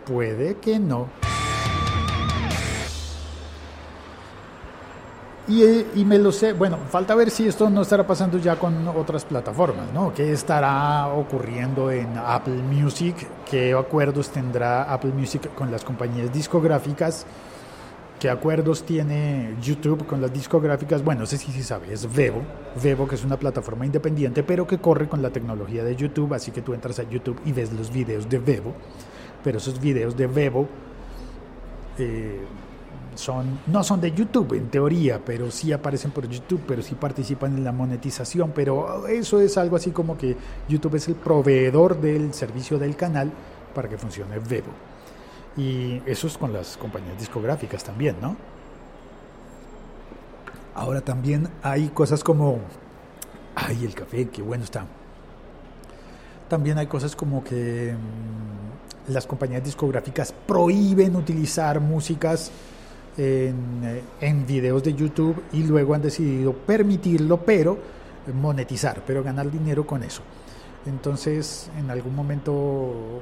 puede 0.05 0.57
que 0.57 0.81
no. 0.81 1.24
Eh, 5.47 5.87
y, 5.95 6.05
me 6.07 6.19
lo 6.19 6.33
sé, 6.33 6.55
bueno, 6.55 6.79
falta 6.89 7.15
ver 7.15 7.31
si 7.31 7.47
esto 7.47 7.69
no 7.69 7.83
estará 7.83 8.07
pasando 8.07 8.39
ya 8.39 8.57
con 8.57 8.89
otras 8.89 9.27
plataformas, 9.27 9.93
¿no? 9.93 10.15
¿Qué 10.15 10.33
estará 10.33 11.09
ocurriendo 11.09 11.91
en 11.91 12.17
Apple 12.17 12.63
Music? 12.63 13.15
¿Qué 13.51 13.75
acuerdos 13.75 14.31
tendrá 14.31 14.85
Apple 14.85 15.13
Music 15.13 15.55
con 15.55 15.71
las 15.71 15.85
compañías 15.85 16.33
discográficas? 16.33 17.27
¿Qué 18.19 18.31
acuerdos 18.31 18.85
tiene 18.85 19.55
YouTube 19.61 20.07
con 20.07 20.23
las 20.23 20.33
discográficas? 20.33 21.05
Bueno, 21.05 21.23
no 21.23 21.27
sé 21.27 21.37
si 21.37 21.53
se 21.53 21.63
sabe, 21.63 21.93
es 21.93 22.11
Vevo. 22.11 22.41
Vevo, 22.83 23.07
que 23.07 23.17
es 23.17 23.25
una 23.25 23.37
plataforma 23.37 23.85
independiente, 23.85 24.43
pero 24.43 24.67
que 24.67 24.79
corre 24.79 25.11
con 25.11 25.21
la 25.21 25.29
tecnología 25.29 25.85
de 25.85 25.95
YouTube, 25.95 26.33
así 26.33 26.53
que 26.53 26.63
tú 26.63 26.73
entras 26.73 26.99
a 27.01 27.03
YouTube 27.03 27.39
y 27.45 27.53
ves 27.53 27.71
los 27.71 27.93
videos 27.93 28.31
de 28.31 28.39
Vevo. 28.39 28.73
Pero 29.43 29.59
esos 29.59 29.79
videos 29.79 30.17
de 30.17 30.27
Vevo... 30.27 30.67
Eh, 31.99 32.41
son, 33.17 33.61
no 33.67 33.83
son 33.83 34.01
de 34.01 34.13
YouTube 34.13 34.55
en 34.55 34.69
teoría, 34.69 35.21
pero 35.25 35.51
sí 35.51 35.73
aparecen 35.73 36.11
por 36.11 36.29
YouTube, 36.29 36.63
pero 36.67 36.83
sí 36.83 36.95
participan 36.95 37.57
en 37.57 37.65
la 37.65 37.73
monetización, 37.73 38.53
pero 38.55 39.07
eso 39.07 39.41
es 39.41 39.57
algo 39.57 39.77
así 39.77 39.91
como 39.91 40.17
que 40.17 40.37
YouTube 40.69 40.97
es 40.97 41.09
el 41.09 41.15
proveedor 41.15 42.01
del 42.01 42.33
servicio 42.35 42.79
del 42.79 42.97
canal 42.97 43.31
para 43.75 43.89
que 43.89 43.99
funcione 43.99 44.39
Vevo. 44.39 44.73
Y 45.57 46.03
eso 46.07 46.27
es 46.27 46.37
con 46.37 46.53
las 46.53 46.77
compañías 46.77 47.19
discográficas 47.19 47.85
también, 47.85 48.17
¿no? 48.21 48.37
Ahora 50.75 51.01
también 51.01 51.49
hay 51.63 51.89
cosas 51.89 52.25
como, 52.25 52.59
ay, 53.55 53.85
el 53.85 53.95
café, 53.95 54.29
qué 54.29 54.43
bueno 54.43 54.65
está. 54.65 54.87
También 56.49 56.79
hay 56.79 56.89
cosas 56.89 57.15
como 57.15 57.45
que 57.45 57.95
mm, 57.95 59.13
las 59.13 59.27
compañías 59.27 59.63
discográficas 59.63 60.33
prohíben 60.33 61.15
utilizar 61.15 61.81
músicas 61.81 62.51
en, 63.17 63.83
eh, 63.85 64.03
en 64.21 64.47
videos 64.47 64.83
de 64.83 64.95
YouTube 64.95 65.43
y 65.53 65.63
luego 65.65 65.95
han 65.95 66.03
decidido 66.03 66.53
permitirlo, 66.53 67.39
pero 67.39 67.79
monetizar, 68.33 69.03
pero 69.07 69.23
ganar 69.23 69.51
dinero 69.51 69.87
con 69.87 70.03
eso. 70.03 70.23
Entonces, 70.87 71.71
en 71.79 71.91
algún 71.91 72.15
momento 72.15 73.21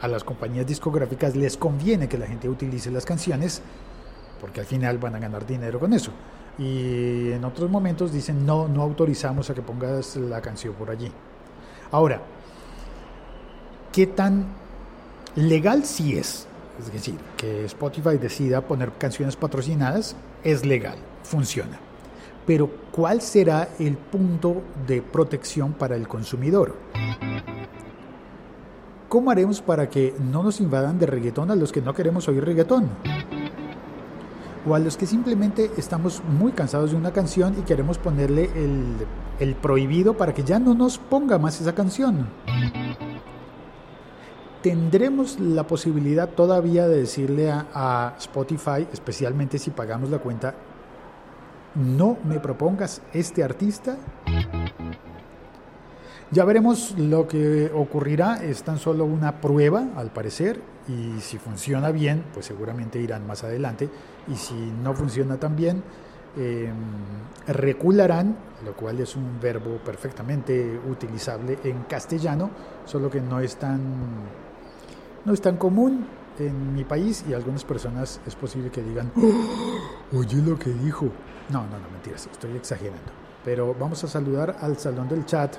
a 0.00 0.08
las 0.08 0.24
compañías 0.24 0.66
discográficas 0.66 1.36
les 1.36 1.56
conviene 1.56 2.08
que 2.08 2.16
la 2.16 2.26
gente 2.26 2.48
utilice 2.48 2.90
las 2.90 3.04
canciones 3.04 3.62
porque 4.40 4.60
al 4.60 4.66
final 4.66 4.98
van 4.98 5.14
a 5.14 5.18
ganar 5.18 5.46
dinero 5.46 5.78
con 5.78 5.92
eso. 5.92 6.12
Y 6.58 7.32
en 7.32 7.44
otros 7.44 7.70
momentos 7.70 8.12
dicen, 8.12 8.44
no, 8.44 8.68
no 8.68 8.82
autorizamos 8.82 9.50
a 9.50 9.54
que 9.54 9.62
pongas 9.62 10.16
la 10.16 10.40
canción 10.40 10.74
por 10.74 10.90
allí. 10.90 11.10
Ahora, 11.90 12.22
¿qué 13.92 14.06
tan 14.06 14.46
legal 15.36 15.84
sí 15.84 16.16
es? 16.16 16.46
Es 16.86 16.92
decir, 16.92 17.16
que 17.36 17.64
Spotify 17.66 18.18
decida 18.18 18.60
poner 18.60 18.92
canciones 18.92 19.36
patrocinadas 19.36 20.16
es 20.42 20.64
legal, 20.64 20.98
funciona. 21.22 21.78
Pero 22.46 22.70
¿cuál 22.90 23.20
será 23.20 23.68
el 23.78 23.96
punto 23.96 24.62
de 24.86 25.02
protección 25.02 25.72
para 25.72 25.94
el 25.94 26.08
consumidor? 26.08 26.74
¿cómo 29.10 29.32
haremos 29.32 29.60
para 29.60 29.90
que 29.90 30.14
no 30.30 30.44
nos 30.44 30.60
invadan 30.60 31.00
de 31.00 31.04
reggaetón 31.04 31.50
a 31.50 31.56
los 31.56 31.72
que 31.72 31.82
no 31.82 31.92
queremos 31.92 32.28
oír 32.28 32.44
reggaetón? 32.44 32.88
O 34.64 34.74
a 34.74 34.78
los 34.78 34.96
que 34.96 35.04
simplemente 35.04 35.68
estamos 35.76 36.22
muy 36.38 36.52
cansados 36.52 36.92
de 36.92 36.96
una 36.96 37.12
canción 37.12 37.56
y 37.58 37.62
queremos 37.62 37.98
ponerle 37.98 38.44
el, 38.54 38.84
el 39.40 39.56
prohibido 39.56 40.16
para 40.16 40.32
que 40.32 40.44
ya 40.44 40.60
no 40.60 40.74
nos 40.74 40.98
ponga 40.98 41.38
más 41.38 41.60
esa 41.60 41.74
canción. 41.74 42.28
Tendremos 44.62 45.40
la 45.40 45.66
posibilidad 45.66 46.28
todavía 46.28 46.86
de 46.86 46.98
decirle 46.98 47.50
a, 47.50 48.14
Spotify, 48.18 48.86
especialmente 48.92 49.58
si 49.58 49.70
pagamos 49.70 50.10
la 50.10 50.18
cuenta, 50.18 50.54
no 51.74 52.18
me 52.24 52.40
propongas 52.40 53.00
este 53.14 53.42
artista. 53.42 53.96
Ya 56.30 56.44
veremos 56.44 56.94
lo 56.98 57.26
que 57.26 57.72
ocurrirá, 57.74 58.44
es 58.44 58.62
tan 58.62 58.78
solo 58.78 59.06
una 59.06 59.40
prueba 59.40 59.86
al 59.96 60.10
parecer 60.10 60.60
y 60.86 61.20
si 61.20 61.38
funciona 61.38 61.90
bien, 61.90 62.22
pues 62.34 62.44
seguramente 62.44 63.00
irán 63.00 63.26
más 63.26 63.42
adelante 63.44 63.88
y 64.28 64.36
si 64.36 64.54
no 64.54 64.92
funciona 64.92 65.38
tan 65.38 65.56
bien, 65.56 65.82
em, 66.36 66.74
recularán, 67.48 68.36
lo 68.64 68.74
cual 68.74 69.00
es 69.00 69.16
un 69.16 69.40
verbo 69.40 69.78
perfectamente 69.78 70.78
utilizable 70.88 71.58
en 71.64 71.84
castellano, 71.84 72.50
solo 72.84 73.10
que 73.10 73.20
no 73.20 73.40
es 73.40 73.56
tan, 73.56 73.80
no 75.24 75.32
es 75.32 75.40
tan 75.40 75.56
común 75.56 76.06
en 76.38 76.74
mi 76.74 76.84
país 76.84 77.24
y 77.28 77.34
algunas 77.34 77.64
personas 77.64 78.20
es 78.26 78.34
posible 78.34 78.70
que 78.70 78.82
digan, 78.82 79.12
oh, 79.16 80.18
oye 80.18 80.40
lo 80.42 80.58
que 80.58 80.70
dijo. 80.70 81.06
No, 81.50 81.62
no, 81.64 81.78
no, 81.78 81.90
mentiras, 81.92 82.28
estoy 82.30 82.56
exagerando. 82.56 83.12
Pero 83.44 83.74
vamos 83.78 84.02
a 84.04 84.08
saludar 84.08 84.56
al 84.60 84.78
salón 84.78 85.08
del 85.08 85.26
chat 85.26 85.56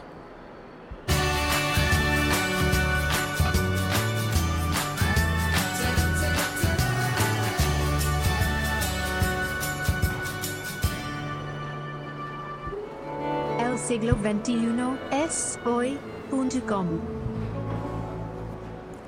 siglo 13.92 14.16
XXI 14.24 14.98
es 15.12 15.60
hoy.com. 15.66 16.88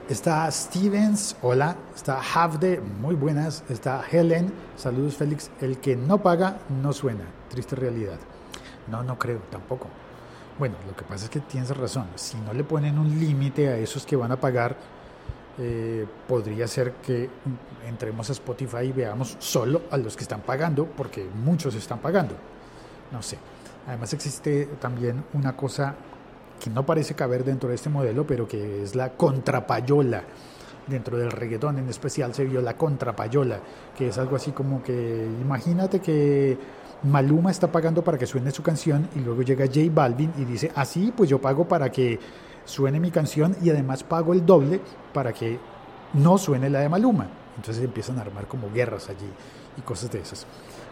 Está 0.10 0.52
Stevens, 0.52 1.38
hola. 1.42 1.78
Está 1.96 2.20
Havde, 2.20 2.82
muy 2.82 3.16
buenas. 3.16 3.64
Está 3.70 4.04
Helen, 4.12 4.52
saludos 4.76 5.16
Félix. 5.16 5.50
El 5.62 5.78
que 5.78 5.96
no 5.96 6.22
paga 6.22 6.60
no 6.82 6.92
suena. 6.92 7.24
Triste 7.50 7.78
realidad. 7.78 8.18
No, 8.88 9.02
no 9.02 9.18
creo 9.18 9.40
tampoco. 9.50 9.88
Bueno, 10.60 10.76
lo 10.86 10.94
que 10.94 11.06
pasa 11.06 11.24
es 11.24 11.30
que 11.30 11.40
tienes 11.40 11.76
razón. 11.76 12.08
Si 12.16 12.36
no 12.38 12.54
le 12.54 12.66
ponen 12.66 13.00
un 13.00 13.18
límite 13.18 13.70
a 13.70 13.78
esos 13.78 14.06
que 14.06 14.18
van 14.18 14.34
a 14.34 14.36
pagar, 14.36 14.76
eh, 15.58 16.06
podría 16.28 16.68
ser 16.68 16.96
que 16.96 17.30
entremos 17.88 18.30
a 18.30 18.34
Spotify 18.34 18.84
y 18.84 18.92
veamos 18.92 19.38
solo 19.40 19.84
a 19.90 19.96
los 19.96 20.18
que 20.18 20.24
están 20.24 20.42
pagando, 20.42 20.86
porque 20.86 21.26
muchos 21.26 21.76
están 21.76 22.00
pagando. 22.00 22.36
No 23.10 23.22
sé. 23.22 23.38
Además 23.88 24.14
existe 24.14 24.66
también 24.82 25.24
una 25.34 25.56
cosa 25.56 25.96
que 26.64 26.70
no 26.70 26.86
parece 26.86 27.14
caber 27.14 27.44
dentro 27.44 27.68
de 27.68 27.76
este 27.76 27.90
modelo, 27.90 28.26
pero 28.26 28.48
que 28.48 28.84
es 28.84 28.96
la 28.96 29.10
contrapayola. 29.12 30.24
Dentro 30.88 31.18
del 31.18 31.32
reggaetón 31.32 31.78
en 31.78 31.90
especial 31.90 32.34
se 32.34 32.46
vio 32.46 32.62
la 32.62 32.78
contrapayola, 32.78 33.60
que 33.98 34.08
es 34.08 34.18
algo 34.18 34.38
así 34.38 34.52
como 34.52 34.82
que 34.82 35.28
imagínate 35.42 36.00
que 36.00 36.58
Maluma 37.04 37.52
está 37.52 37.70
pagando 37.70 38.02
para 38.02 38.18
que 38.18 38.26
suene 38.26 38.52
su 38.52 38.64
canción 38.64 39.10
y 39.16 39.20
luego 39.20 39.42
llega 39.42 39.66
J 39.66 39.80
Balvin 39.94 40.34
y 40.38 40.46
dice, 40.46 40.72
así 40.76 41.10
ah, 41.10 41.14
pues 41.16 41.30
yo 41.30 41.40
pago 41.40 41.68
para 41.68 41.90
que 41.92 42.20
suene 42.64 43.00
mi 43.00 43.12
canción 43.12 43.56
y 43.62 43.70
además 43.70 44.04
pago 44.04 44.34
el 44.34 44.46
doble 44.46 44.80
para 45.14 45.34
que 45.34 45.60
no 46.14 46.38
suene 46.38 46.70
la 46.70 46.80
de 46.80 46.90
Maluma. 46.90 47.28
Entonces 47.58 47.84
empiezan 47.84 48.20
a 48.20 48.22
armar 48.22 48.48
como 48.48 48.72
guerras 48.72 49.10
allí 49.10 49.30
y 49.78 49.82
cosas 49.82 50.12
de 50.12 50.20
esas 50.20 50.46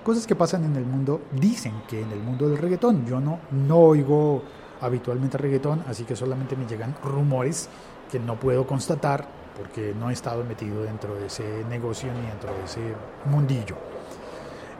cosas 0.03 0.25
que 0.25 0.35
pasan 0.35 0.63
en 0.65 0.75
el 0.75 0.85
mundo, 0.85 1.21
dicen 1.31 1.83
que 1.87 2.01
en 2.01 2.11
el 2.11 2.19
mundo 2.19 2.49
del 2.49 2.57
reggaetón. 2.57 3.05
Yo 3.05 3.19
no, 3.19 3.39
no 3.51 3.77
oigo 3.77 4.41
habitualmente 4.81 5.37
reggaetón, 5.37 5.83
así 5.87 6.03
que 6.03 6.15
solamente 6.15 6.55
me 6.55 6.65
llegan 6.65 6.95
rumores 7.03 7.69
que 8.11 8.19
no 8.19 8.39
puedo 8.39 8.67
constatar 8.67 9.25
porque 9.57 9.93
no 9.97 10.09
he 10.09 10.13
estado 10.13 10.43
metido 10.43 10.83
dentro 10.83 11.15
de 11.15 11.27
ese 11.27 11.63
negocio 11.69 12.11
ni 12.13 12.27
dentro 12.27 12.53
de 12.53 12.63
ese 12.63 12.81
mundillo. 13.25 13.75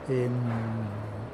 Em, 0.08 0.30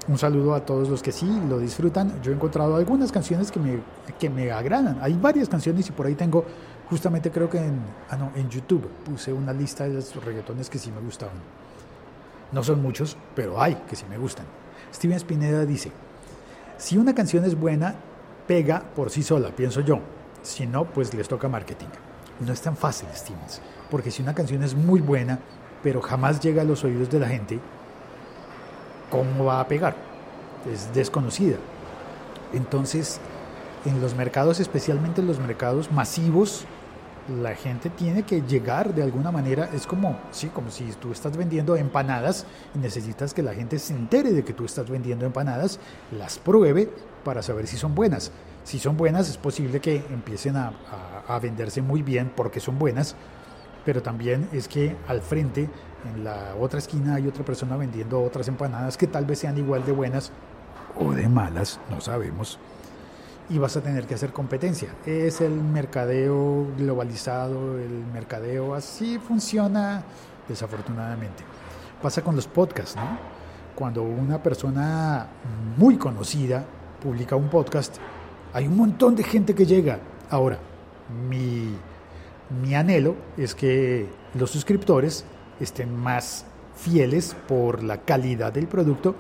un 0.09 0.18
saludo 0.18 0.54
a 0.54 0.64
todos 0.64 0.88
los 0.88 1.02
que 1.02 1.12
sí 1.12 1.28
lo 1.48 1.59
disfrutan. 1.59 2.20
Yo 2.22 2.33
he 2.33 2.35
encontrado 2.35 2.76
algunas 2.76 3.12
canciones 3.12 3.50
que 3.50 3.61
me, 3.61 3.78
que 4.18 4.31
me 4.31 4.50
agradan. 4.50 4.98
Hay 5.02 5.14
varias 5.14 5.48
canciones 5.48 5.88
y 5.88 5.92
por 5.92 6.07
ahí 6.07 6.14
tengo, 6.14 6.44
justamente 6.88 7.31
creo 7.31 7.48
que 7.48 7.59
en, 7.59 7.81
ah, 8.11 8.16
no, 8.16 8.33
en 8.35 8.48
YouTube 8.48 8.88
puse 9.04 9.33
una 9.33 9.52
lista 9.52 9.85
de 9.85 9.94
los 9.94 10.24
reggaetones 10.24 10.70
que 10.70 10.78
sí 10.78 10.90
me 10.90 11.00
gustaban. 11.00 11.37
No 12.52 12.62
son 12.62 12.81
muchos, 12.81 13.16
pero 13.35 13.61
hay 13.61 13.74
que 13.88 13.96
sí 13.96 14.07
me 14.09 14.16
gustan. 14.16 14.46
Steven 14.94 15.20
Spineda 15.20 15.66
dice, 15.66 15.92
si 16.78 16.96
una 16.96 17.14
canción 17.14 17.44
es 17.44 17.59
buena, 17.59 17.94
pega 18.49 18.83
por 18.97 19.11
sí 19.11 19.23
sola, 19.23 19.51
pienso 19.51 19.83
yo. 19.83 20.01
Si 20.43 20.67
no, 20.67 20.87
pues 20.87 21.15
les 21.15 21.29
toca 21.29 21.49
marketing. 21.49 21.87
No 22.41 22.53
es 22.53 22.61
tan 22.61 22.77
fácil, 22.77 23.09
Stevens, 23.15 23.61
porque 23.91 24.11
si 24.11 24.23
una 24.23 24.35
canción 24.35 24.63
es 24.63 24.75
muy 24.75 25.01
buena, 25.01 25.39
pero 25.83 26.01
jamás 26.01 26.41
llega 26.41 26.63
a 26.63 26.65
los 26.65 26.83
oídos 26.83 27.11
de 27.11 27.21
la 27.21 27.29
gente, 27.29 27.61
¿cómo 29.11 29.45
va 29.45 29.61
a 29.61 29.69
pegar? 29.69 29.95
Es 30.73 30.93
desconocida. 30.95 31.57
Entonces, 32.53 33.21
en 33.85 34.01
los 34.01 34.15
mercados, 34.15 34.61
especialmente 34.61 35.21
en 35.21 35.27
los 35.27 35.39
mercados 35.39 35.93
masivos, 35.93 36.65
la 37.43 37.55
gente 37.55 37.91
tiene 37.91 38.23
que 38.23 38.41
llegar 38.43 38.95
de 38.95 39.03
alguna 39.03 39.31
manera, 39.31 39.69
es 39.75 39.87
como, 39.87 40.19
sí, 40.31 40.49
como 40.49 40.71
si 40.71 40.85
tú 40.93 41.13
estás 41.13 41.37
vendiendo 41.37 41.77
empanadas 41.77 42.47
y 42.75 42.79
necesitas 42.79 43.35
que 43.35 43.43
la 43.43 43.53
gente 43.53 43.79
se 43.79 43.93
entere 43.93 44.33
de 44.33 44.45
que 44.45 44.55
tú 44.55 44.65
estás 44.65 44.89
vendiendo 44.89 45.27
empanadas, 45.27 45.79
las 46.17 46.39
pruebe 46.39 46.91
para 47.29 47.43
saber 47.43 47.67
si 47.67 47.77
son 47.77 47.95
buenas. 47.95 48.33
Si 48.64 48.79
son 48.79 48.97
buenas 48.97 49.29
es 49.29 49.37
posible 49.37 49.81
que 49.81 49.97
empiecen 50.09 50.57
a, 50.57 50.73
a 51.29 51.38
venderse 51.38 51.83
muy 51.83 52.01
bien 52.01 52.33
porque 52.35 52.59
son 52.59 52.79
buenas, 52.79 53.17
pero 53.85 54.03
también 54.03 54.49
es 54.51 54.67
que 54.67 54.97
al 55.07 55.21
frente, 55.21 55.69
en 56.11 56.25
la 56.25 56.55
otra 56.59 56.79
esquina, 56.79 57.17
hay 57.17 57.29
otra 57.29 57.45
persona 57.45 57.77
vendiendo 57.77 58.23
otras 58.23 58.49
empanadas 58.49 58.97
que 58.97 59.07
tal 59.07 59.27
vez 59.27 59.41
sean 59.41 59.59
igual 59.59 59.85
de 59.85 59.93
buenas 59.93 60.33
o 60.99 61.12
de 61.12 61.29
malas, 61.29 61.79
no 61.91 62.01
sabemos 62.01 62.59
y 63.51 63.59
vas 63.59 63.77
a 63.77 63.83
tener 63.83 64.07
que 64.07 64.14
hacer 64.14 64.33
competencia. 64.33 64.88
Es 65.05 65.43
el 65.43 65.53
mercadeo 65.53 66.67
globalizado, 66.79 67.79
el 67.79 68.07
mercadeo 68.11 68.75
así 68.75 69.19
funciona 69.19 70.03
desafortunadamente. 70.49 71.45
Pasa 72.01 72.23
con 72.23 72.37
los 72.37 72.47
podcasts, 72.47 72.97
¿no? 72.97 73.19
Cuando 73.75 74.03
una 74.03 74.43
persona 74.43 75.27
muy 75.77 75.99
conocida 75.99 76.64
publica 77.03 77.37
un 77.37 77.49
podcast, 77.49 77.97
hay 78.53 78.67
un 78.67 78.77
montón 78.77 79.15
de 79.15 79.25
gente 79.25 79.55
que 79.55 79.67
llega. 79.67 79.99
Ahora, 80.31 80.59
mi, 81.29 81.77
mi 82.63 82.75
anhelo 82.75 83.15
es 83.37 83.55
que 83.55 84.07
los 84.35 84.51
suscriptores 84.51 85.25
estén 85.61 85.95
más 85.97 86.45
fieles 86.75 87.37
por 87.47 87.83
la 87.83 87.99
calidad 87.99 88.53
del 88.53 88.69
producto 88.69 89.15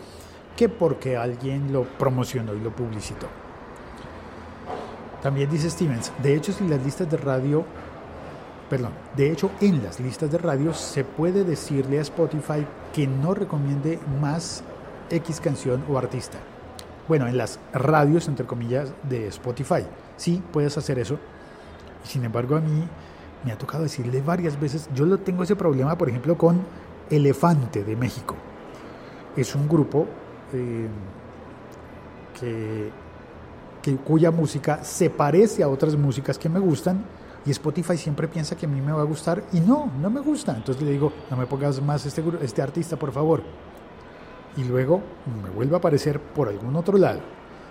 que 0.56 0.68
porque 0.68 1.16
alguien 1.16 1.72
lo 1.72 1.84
promocionó 1.84 2.54
y 2.54 2.60
lo 2.60 2.74
publicitó. 2.74 3.26
También 5.22 5.50
dice 5.50 5.70
Stevens, 5.70 6.12
de 6.22 6.34
hecho 6.34 6.52
si 6.52 6.66
las 6.66 6.82
listas 6.84 7.10
de 7.10 7.16
radio, 7.16 7.64
perdón, 8.70 8.92
de 9.16 9.32
hecho 9.32 9.50
en 9.60 9.82
las 9.82 9.98
listas 9.98 10.30
de 10.30 10.38
radio 10.38 10.72
se 10.74 11.04
puede 11.04 11.44
decirle 11.44 11.98
a 11.98 12.02
Spotify 12.02 12.64
que 12.92 13.06
no 13.06 13.34
recomiende 13.34 13.98
más 14.20 14.62
X 15.10 15.40
canción 15.40 15.84
o 15.88 15.98
artista. 15.98 16.38
Bueno, 17.08 17.26
en 17.26 17.38
las 17.38 17.58
radios, 17.72 18.28
entre 18.28 18.46
comillas, 18.46 18.92
de 19.08 19.28
Spotify. 19.28 19.86
Sí, 20.16 20.42
puedes 20.52 20.76
hacer 20.76 20.98
eso. 20.98 21.18
Sin 22.04 22.24
embargo, 22.24 22.56
a 22.56 22.60
mí 22.60 22.86
me 23.44 23.52
ha 23.52 23.58
tocado 23.58 23.82
decirle 23.82 24.20
varias 24.20 24.60
veces, 24.60 24.88
yo 24.94 25.06
lo 25.06 25.18
tengo 25.18 25.42
ese 25.42 25.56
problema, 25.56 25.96
por 25.96 26.08
ejemplo, 26.08 26.36
con 26.36 26.60
Elefante 27.08 27.82
de 27.82 27.96
México. 27.96 28.36
Es 29.36 29.54
un 29.54 29.68
grupo 29.68 30.06
eh, 30.52 30.88
que 32.38 33.96
cuya 34.04 34.30
música 34.30 34.84
se 34.84 35.08
parece 35.08 35.62
a 35.62 35.68
otras 35.68 35.96
músicas 35.96 36.38
que 36.38 36.48
me 36.48 36.58
gustan 36.58 37.04
y 37.46 37.50
Spotify 37.50 37.96
siempre 37.96 38.28
piensa 38.28 38.56
que 38.56 38.66
a 38.66 38.68
mí 38.68 38.80
me 38.80 38.92
va 38.92 39.00
a 39.00 39.04
gustar 39.04 39.42
y 39.52 39.60
no, 39.60 39.90
no 40.00 40.10
me 40.10 40.20
gusta. 40.20 40.54
Entonces 40.54 40.82
le 40.82 40.90
digo, 40.90 41.12
no 41.30 41.36
me 41.36 41.46
pongas 41.46 41.80
más 41.80 42.04
este, 42.04 42.22
este 42.42 42.60
artista, 42.60 42.96
por 42.96 43.12
favor. 43.12 43.42
Y 44.56 44.64
luego 44.64 45.02
me 45.42 45.50
vuelve 45.50 45.74
a 45.74 45.78
aparecer 45.78 46.20
por 46.20 46.48
algún 46.48 46.74
otro 46.76 46.98
lado. 46.98 47.20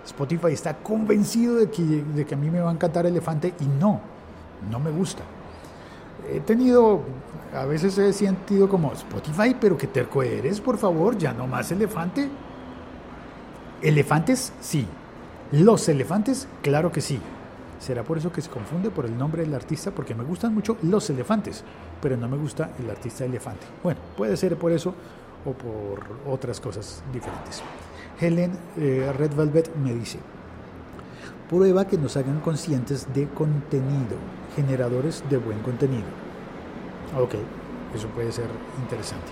Spotify 0.05 0.53
está 0.53 0.77
convencido 0.77 1.55
de 1.55 1.69
que, 1.69 1.83
de 1.83 2.25
que 2.25 2.35
a 2.35 2.37
mí 2.37 2.49
me 2.49 2.61
va 2.61 2.69
a 2.69 2.73
encantar 2.73 3.05
Elefante 3.05 3.53
y 3.59 3.65
no, 3.65 3.99
no 4.71 4.79
me 4.79 4.89
gusta. 4.89 5.23
He 6.31 6.39
tenido, 6.39 7.01
a 7.53 7.65
veces 7.65 7.97
he 7.97 8.13
sentido 8.13 8.69
como 8.69 8.93
Spotify, 8.93 9.55
pero 9.59 9.77
que 9.77 9.87
terco 9.87 10.23
eres, 10.23 10.61
por 10.61 10.77
favor, 10.77 11.17
ya 11.17 11.33
no 11.33 11.45
más 11.45 11.71
Elefante. 11.71 12.29
Elefantes, 13.81 14.53
sí, 14.61 14.87
los 15.51 15.87
elefantes, 15.87 16.47
claro 16.61 16.91
que 16.91 16.99
sí. 16.99 17.19
¿Será 17.79 18.03
por 18.03 18.17
eso 18.17 18.31
que 18.31 18.41
se 18.41 18.49
confunde 18.49 18.89
por 18.89 19.05
el 19.05 19.17
nombre 19.17 19.43
del 19.43 19.53
artista? 19.53 19.91
Porque 19.91 20.15
me 20.15 20.23
gustan 20.23 20.53
mucho 20.53 20.77
los 20.81 21.09
elefantes, 21.09 21.63
pero 22.01 22.17
no 22.17 22.27
me 22.27 22.35
gusta 22.35 22.71
el 22.79 22.89
artista 22.89 23.23
elefante. 23.23 23.65
Bueno, 23.83 23.99
puede 24.17 24.35
ser 24.35 24.57
por 24.57 24.71
eso 24.71 24.93
por 25.53 26.03
otras 26.27 26.59
cosas 26.59 27.03
diferentes. 27.11 27.61
Helen 28.19 28.57
eh, 28.77 29.11
Red 29.15 29.33
Velvet 29.35 29.75
me 29.75 29.93
dice, 29.93 30.19
prueba 31.49 31.85
que 31.85 31.97
nos 31.97 32.17
hagan 32.17 32.39
conscientes 32.39 33.07
de 33.13 33.27
contenido, 33.29 34.17
generadores 34.55 35.23
de 35.29 35.37
buen 35.37 35.59
contenido. 35.59 36.07
Ok, 37.19 37.35
eso 37.95 38.07
puede 38.09 38.31
ser 38.31 38.47
interesante. 38.81 39.27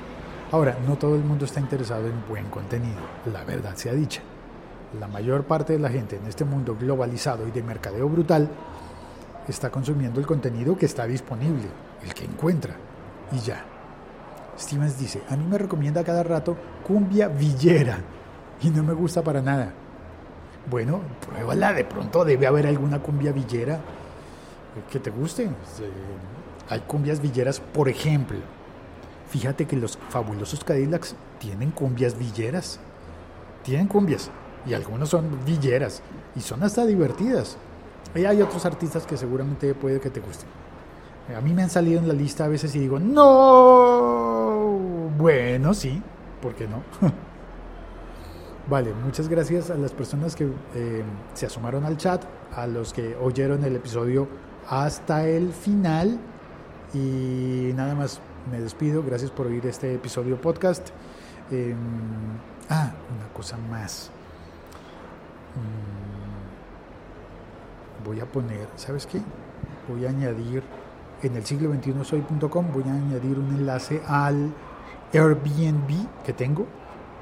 Ahora, 0.52 0.78
no 0.88 0.96
todo 0.98 1.16
el 1.16 1.24
mundo 1.24 1.46
está 1.46 1.60
interesado 1.60 2.08
en 2.08 2.28
buen 2.30 2.46
contenido, 2.50 3.00
la 3.32 3.44
verdad 3.44 3.76
sea 3.76 3.94
dicha. 3.94 4.22
La 5.00 5.08
mayor 5.08 5.44
parte 5.44 5.74
de 5.74 5.80
la 5.80 5.90
gente 5.90 6.16
en 6.16 6.26
este 6.28 6.46
mundo 6.46 6.78
globalizado 6.80 7.48
y 7.48 7.52
de 7.52 7.64
mercadeo 7.64 8.08
brutal 8.08 8.48
está 9.48 9.70
consumiendo 9.70 10.20
el 10.20 10.26
contenido 10.26 10.78
que 10.78 10.86
está 10.86 11.06
disponible, 11.06 11.68
el 12.04 12.14
que 12.14 12.26
encuentra, 12.26 12.76
y 13.32 13.40
ya. 13.40 13.75
Stevens 14.58 14.98
dice, 14.98 15.22
a 15.30 15.36
mí 15.36 15.46
me 15.46 15.58
recomienda 15.58 16.04
cada 16.04 16.24
rato 16.24 16.56
cumbia 16.86 17.28
villera 17.28 18.00
y 18.62 18.70
no 18.70 18.84
me 18.84 18.94
gusta 18.94 19.22
para 19.22 19.42
nada. 19.42 19.74
Bueno, 20.70 21.02
pruébala, 21.26 21.74
de 21.74 21.84
pronto 21.84 22.26
debe 22.26 22.48
haber 22.48 22.68
alguna 22.68 23.00
cumbia 23.00 23.32
villera 23.32 23.80
que 24.92 25.00
te 25.00 25.12
guste. 25.12 25.50
Hay 26.70 26.80
cumbias 26.82 27.22
villeras, 27.22 27.60
por 27.60 27.90
ejemplo. 27.90 28.38
Fíjate 29.30 29.66
que 29.66 29.76
los 29.76 29.98
fabulosos 30.10 30.64
Cadillacs 30.64 31.16
tienen 31.40 31.72
cumbias 31.72 32.18
villeras. 32.18 32.80
Tienen 33.64 33.88
cumbias 33.88 34.30
y 34.66 34.74
algunos 34.74 35.10
son 35.10 35.40
villeras 35.46 36.02
y 36.36 36.42
son 36.42 36.64
hasta 36.64 36.86
divertidas. 36.86 37.58
Y 38.16 38.26
hay 38.26 38.42
otros 38.42 38.66
artistas 38.66 39.06
que 39.06 39.18
seguramente 39.18 39.74
puede 39.74 40.00
que 40.00 40.10
te 40.10 40.20
gusten. 40.20 40.48
A 41.36 41.42
mí 41.42 41.54
me 41.54 41.64
han 41.64 41.70
salido 41.70 42.00
en 42.00 42.08
la 42.08 42.14
lista 42.14 42.46
a 42.46 42.48
veces 42.48 42.76
y 42.76 42.80
digo, 42.80 43.00
no, 43.00 43.95
bueno, 45.18 45.74
sí, 45.74 46.02
¿por 46.42 46.56
qué 46.56 46.68
no? 46.68 46.84
vale, 48.70 48.94
muchas 48.94 49.28
gracias 49.28 49.70
a 49.70 49.76
las 49.76 49.94
personas 49.94 50.36
que 50.36 50.50
eh, 50.76 51.04
se 51.34 51.46
asomaron 51.46 51.86
al 51.86 51.98
chat, 51.98 52.24
a 52.56 52.68
los 52.68 52.94
que 52.94 53.16
oyeron 53.16 53.64
el 53.64 53.76
episodio 53.76 54.28
hasta 54.70 55.28
el 55.28 55.54
final 55.54 56.20
y 56.94 57.72
nada 57.76 57.96
más 57.96 58.20
me 58.52 58.62
despido, 58.62 59.04
gracias 59.04 59.32
por 59.32 59.48
oír 59.48 59.66
este 59.66 59.96
episodio 59.96 60.40
podcast. 60.40 60.90
Em, 61.52 61.76
ah, 62.70 62.92
una 63.16 63.28
cosa 63.34 63.58
más. 63.58 64.12
Mm, 65.56 65.96
voy 68.06 68.20
a 68.20 68.26
poner, 68.26 68.68
¿sabes 68.76 69.06
qué? 69.06 69.22
Voy 69.88 70.06
a 70.06 70.10
añadir 70.10 70.64
en 71.24 71.36
el 71.36 71.46
siglo 71.46 71.70
21 71.70 72.04
soy.com, 72.04 72.66
voy 72.74 72.84
a 72.84 72.94
añadir 72.94 73.40
un 73.40 73.56
enlace 73.56 74.02
al 74.08 74.52
Airbnb 75.14 76.24
que 76.26 76.34
tengo 76.34 76.68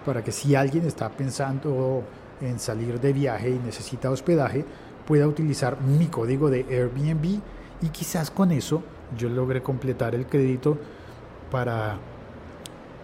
para 0.05 0.23
que 0.23 0.31
si 0.31 0.55
alguien 0.55 0.85
está 0.85 1.09
pensando 1.09 2.03
en 2.41 2.59
salir 2.59 2.99
de 2.99 3.13
viaje 3.13 3.49
y 3.49 3.59
necesita 3.59 4.09
hospedaje, 4.09 4.65
pueda 5.07 5.27
utilizar 5.27 5.79
mi 5.81 6.07
código 6.07 6.49
de 6.49 6.65
Airbnb 6.69 7.39
y 7.81 7.89
quizás 7.89 8.31
con 8.31 8.51
eso 8.51 8.83
yo 9.17 9.29
logre 9.29 9.61
completar 9.61 10.15
el 10.15 10.25
crédito 10.25 10.77
para, 11.51 11.97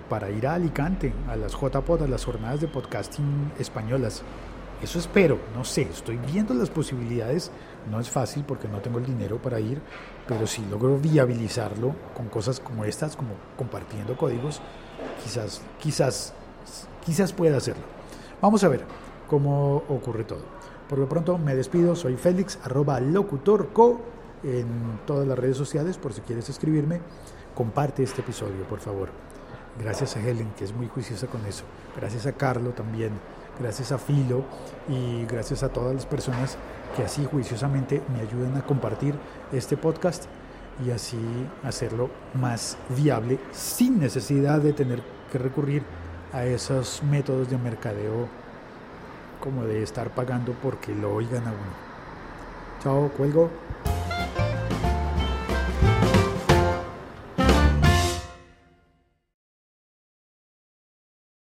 para 0.09 0.29
ir 0.29 0.47
a 0.47 0.55
Alicante, 0.55 1.13
a 1.29 1.35
las 1.35 1.53
JPod, 1.53 2.03
a 2.03 2.07
las 2.07 2.25
jornadas 2.25 2.61
de 2.61 2.67
podcasting 2.67 3.51
españolas. 3.59 4.23
Eso 4.81 4.97
espero, 4.97 5.37
no 5.53 5.65
sé, 5.65 5.81
estoy 5.81 6.17
viendo 6.31 6.53
las 6.53 6.69
posibilidades, 6.69 7.51
no 7.91 7.99
es 7.99 8.09
fácil 8.09 8.45
porque 8.47 8.69
no 8.69 8.79
tengo 8.79 8.99
el 8.99 9.05
dinero 9.05 9.37
para 9.37 9.59
ir, 9.59 9.81
pero 10.25 10.47
si 10.47 10.65
logro 10.65 10.97
viabilizarlo 10.97 11.93
con 12.15 12.29
cosas 12.29 12.61
como 12.61 12.85
estas, 12.85 13.17
como 13.17 13.31
compartiendo 13.57 14.15
códigos, 14.15 14.61
quizás, 15.21 15.61
quizás, 15.79 16.33
quizás 17.05 17.33
pueda 17.33 17.57
hacerlo. 17.57 17.83
Vamos 18.41 18.63
a 18.63 18.69
ver 18.69 18.85
cómo 19.27 19.83
ocurre 19.89 20.23
todo. 20.23 20.43
Por 20.87 20.97
lo 20.97 21.09
pronto 21.09 21.37
me 21.37 21.55
despido, 21.55 21.93
soy 21.93 22.15
Félix, 22.15 22.57
arroba 22.63 23.01
locutorco 23.01 23.99
en 24.43 25.01
todas 25.05 25.27
las 25.27 25.37
redes 25.37 25.57
sociales, 25.57 25.97
por 25.97 26.13
si 26.13 26.21
quieres 26.21 26.47
escribirme, 26.47 27.01
comparte 27.53 28.01
este 28.01 28.21
episodio, 28.21 28.63
por 28.63 28.79
favor. 28.79 29.09
Gracias 29.77 30.15
a 30.15 30.21
Helen, 30.21 30.53
que 30.57 30.63
es 30.63 30.73
muy 30.73 30.87
juiciosa 30.87 31.27
con 31.27 31.45
eso. 31.45 31.65
Gracias 31.97 32.25
a 32.25 32.31
Carlo 32.31 32.71
también 32.71 33.11
gracias 33.59 33.91
a 33.91 33.97
Filo 33.97 34.43
y 34.87 35.25
gracias 35.25 35.63
a 35.63 35.69
todas 35.69 35.93
las 35.93 36.05
personas 36.05 36.57
que 36.95 37.03
así 37.03 37.25
juiciosamente 37.29 38.01
me 38.13 38.21
ayudan 38.21 38.57
a 38.57 38.65
compartir 38.65 39.15
este 39.51 39.77
podcast 39.77 40.25
y 40.85 40.91
así 40.91 41.19
hacerlo 41.63 42.09
más 42.33 42.77
viable 42.95 43.39
sin 43.51 43.99
necesidad 43.99 44.59
de 44.59 44.73
tener 44.73 45.01
que 45.31 45.37
recurrir 45.37 45.83
a 46.31 46.45
esos 46.45 47.03
métodos 47.03 47.49
de 47.49 47.57
mercadeo 47.57 48.27
como 49.41 49.63
de 49.65 49.83
estar 49.83 50.09
pagando 50.13 50.53
porque 50.61 50.93
lo 50.93 51.13
oigan 51.13 51.47
a 51.47 51.51
uno. 51.51 51.89
Chao, 52.81 53.09
cuelgo. 53.17 53.49